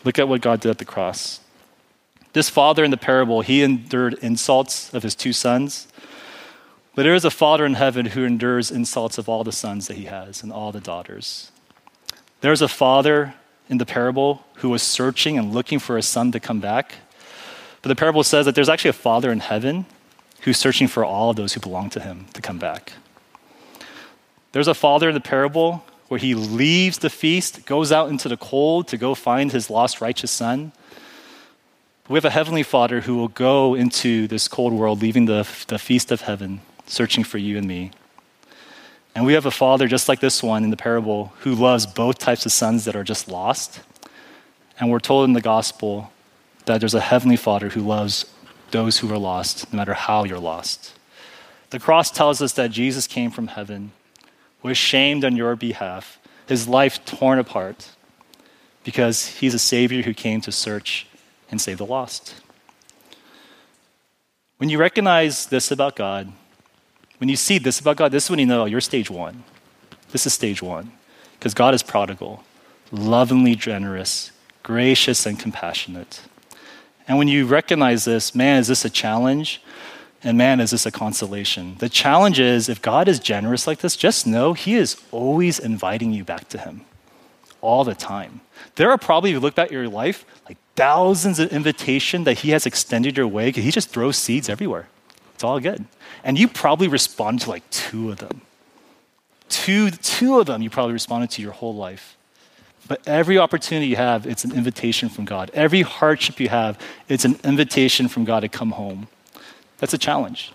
[0.05, 1.41] Look at what God did at the cross.
[2.33, 5.87] This father in the parable, he endured insults of his two sons.
[6.93, 9.97] But there is a father in heaven who endures insults of all the sons that
[9.97, 11.51] he has and all the daughters.
[12.41, 13.33] There's a father
[13.67, 16.93] in the parable who was searching and looking for a son to come back.
[17.81, 19.85] But the parable says that there's actually a father in heaven
[20.41, 22.93] who's searching for all of those who belong to him to come back.
[24.51, 25.83] There's a father in the parable
[26.15, 29.99] where he leaves the feast, goes out into the cold to go find his lost
[29.99, 30.71] righteous son.
[32.07, 35.77] We have a heavenly Father who will go into this cold world, leaving the, the
[35.77, 37.91] feast of heaven, searching for you and me.
[39.13, 42.17] And we have a Father just like this one in the parable who loves both
[42.17, 43.81] types of sons that are just lost.
[44.79, 46.13] And we're told in the gospel
[46.63, 48.25] that there's a heavenly Father who loves
[48.71, 50.93] those who are lost, no matter how you're lost.
[51.71, 53.91] The cross tells us that Jesus came from heaven,
[54.65, 57.91] was shamed on your behalf, his life torn apart,
[58.83, 61.07] because he's a Savior who came to search
[61.51, 62.41] and save the lost.
[64.57, 66.31] When you recognize this about God,
[67.17, 69.43] when you see this about God, this is when you know you're stage one.
[70.11, 70.91] This is stage one.
[71.37, 72.43] Because God is prodigal,
[72.91, 74.31] lovingly generous,
[74.63, 76.21] gracious, and compassionate.
[77.07, 79.61] And when you recognize this, man, is this a challenge?
[80.25, 81.75] And man, is this a consolation?
[81.77, 86.11] The challenge is if God is generous like this, just know He is always inviting
[86.11, 86.81] you back to Him
[87.61, 88.41] all the time.
[88.75, 92.39] There are probably, if you look back at your life, like thousands of invitations that
[92.39, 94.87] he has extended your way he just throws seeds everywhere.
[95.33, 95.85] It's all good.
[96.23, 98.41] And you probably responded to like two of them.
[99.49, 102.17] Two, two of them you probably responded to your whole life.
[102.87, 105.49] But every opportunity you have, it's an invitation from God.
[105.53, 109.07] Every hardship you have, it's an invitation from God to come home.
[109.79, 110.51] That's a challenge.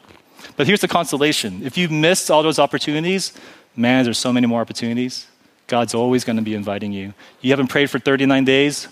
[0.56, 1.60] But here's the consolation.
[1.64, 3.32] If you've missed all those opportunities,
[3.76, 5.26] man, there's so many more opportunities.
[5.66, 7.14] God's always going to be inviting you.
[7.40, 8.88] You haven't prayed for 39 days?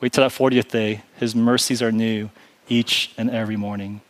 [0.00, 1.02] Wait till that 40th day.
[1.16, 2.30] His mercies are new
[2.68, 4.00] each and every morning.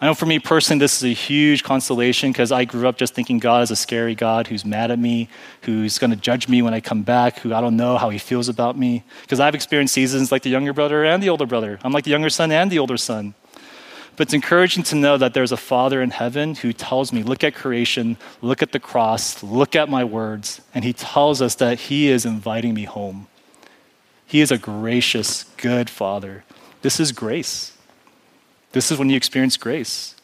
[0.00, 3.14] I know for me personally, this is a huge consolation because I grew up just
[3.14, 5.28] thinking God is a scary God who's mad at me,
[5.62, 8.18] who's going to judge me when I come back, who I don't know how he
[8.18, 9.04] feels about me.
[9.22, 11.78] Because I've experienced seasons like the younger brother and the older brother.
[11.84, 13.34] I'm like the younger son and the older son.
[14.20, 17.42] But it's encouraging to know that there's a Father in heaven who tells me, look
[17.42, 20.60] at creation, look at the cross, look at my words.
[20.74, 23.28] And he tells us that he is inviting me home.
[24.26, 26.44] He is a gracious, good Father.
[26.82, 27.72] This is grace.
[28.72, 30.14] This is when you experience grace.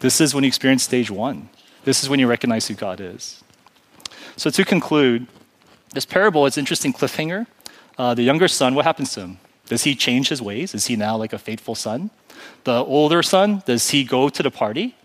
[0.00, 1.48] This is when you experience stage one.
[1.84, 3.44] This is when you recognize who God is.
[4.34, 5.28] So, to conclude,
[5.92, 7.46] this parable is interesting cliffhanger.
[7.96, 9.38] Uh, the younger son, what happens to him?
[9.66, 10.74] Does he change his ways?
[10.74, 12.10] Is he now like a faithful son?
[12.64, 14.96] The older son, does he go to the party?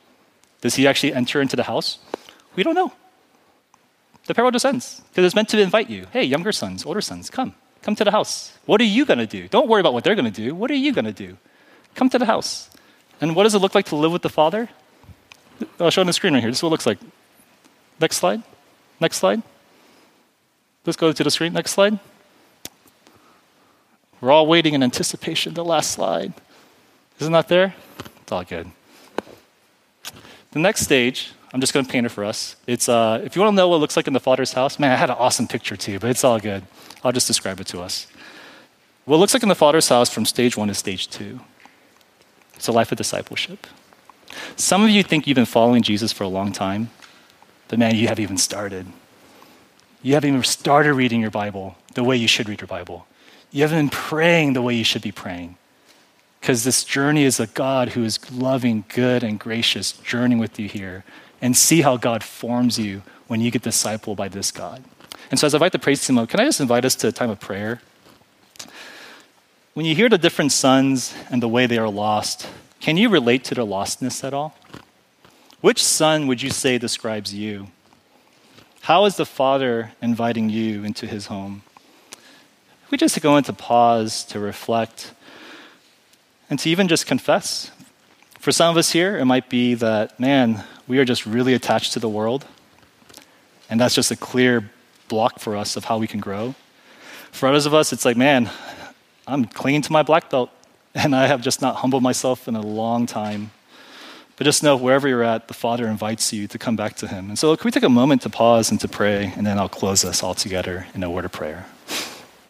[0.61, 1.99] Does he actually enter into the house?
[2.55, 2.91] We don't know.
[4.25, 6.05] The parable just ends because it's meant to invite you.
[6.11, 7.55] Hey, younger sons, older sons, come.
[7.81, 8.57] Come to the house.
[8.65, 9.47] What are you going to do?
[9.47, 10.53] Don't worry about what they're going to do.
[10.53, 11.37] What are you going to do?
[11.95, 12.69] Come to the house.
[13.21, 14.69] And what does it look like to live with the Father?
[15.79, 16.51] I'll show on the screen right here.
[16.51, 16.99] This is what it looks like.
[17.99, 18.43] Next slide.
[18.99, 19.41] Next slide.
[20.85, 21.53] Let's go to the screen.
[21.53, 21.99] Next slide.
[24.21, 25.53] We're all waiting in anticipation.
[25.53, 26.33] The last slide.
[27.19, 27.75] Isn't that there?
[28.21, 28.71] It's all good.
[30.51, 32.55] The next stage, I'm just going to paint it for us.
[32.65, 34.79] It's uh, if you want to know what it looks like in the Father's house,
[34.79, 36.63] man, I had an awesome picture too, but it's all good.
[37.03, 38.07] I'll just describe it to us.
[39.05, 41.41] What it looks like in the Father's house from stage one to stage two.
[42.55, 43.67] It's a life of discipleship.
[44.55, 46.89] Some of you think you've been following Jesus for a long time,
[47.67, 48.85] but man, you haven't even started.
[50.01, 53.07] You haven't even started reading your Bible the way you should read your Bible.
[53.51, 55.57] You haven't been praying the way you should be praying.
[56.39, 60.67] Because this journey is a God who is loving, good, and gracious, journeying with you
[60.67, 61.03] here.
[61.41, 64.83] And see how God forms you when you get discipled by this God.
[65.31, 67.07] And so, as I invite the praise team up, can I just invite us to
[67.07, 67.81] a time of prayer?
[69.73, 72.49] When you hear the different sons and the way they are lost,
[72.81, 74.57] can you relate to their lostness at all?
[75.61, 77.67] Which son would you say describes you?
[78.81, 81.63] How is the Father inviting you into his home?
[82.89, 85.13] We just go into pause to reflect
[86.49, 87.71] and to even just confess.
[88.39, 91.93] For some of us here, it might be that, man, we are just really attached
[91.93, 92.45] to the world.
[93.69, 94.69] And that's just a clear
[95.07, 96.55] block for us of how we can grow.
[97.31, 98.49] For others of us, it's like, man,
[99.27, 100.49] I'm clinging to my black belt,
[100.95, 103.51] and I have just not humbled myself in a long time.
[104.37, 107.27] But just know wherever you're at, the Father invites you to come back to Him.
[107.27, 109.67] And so, can we take a moment to pause and to pray, and then I'll
[109.67, 111.65] close us all together in a word of prayer.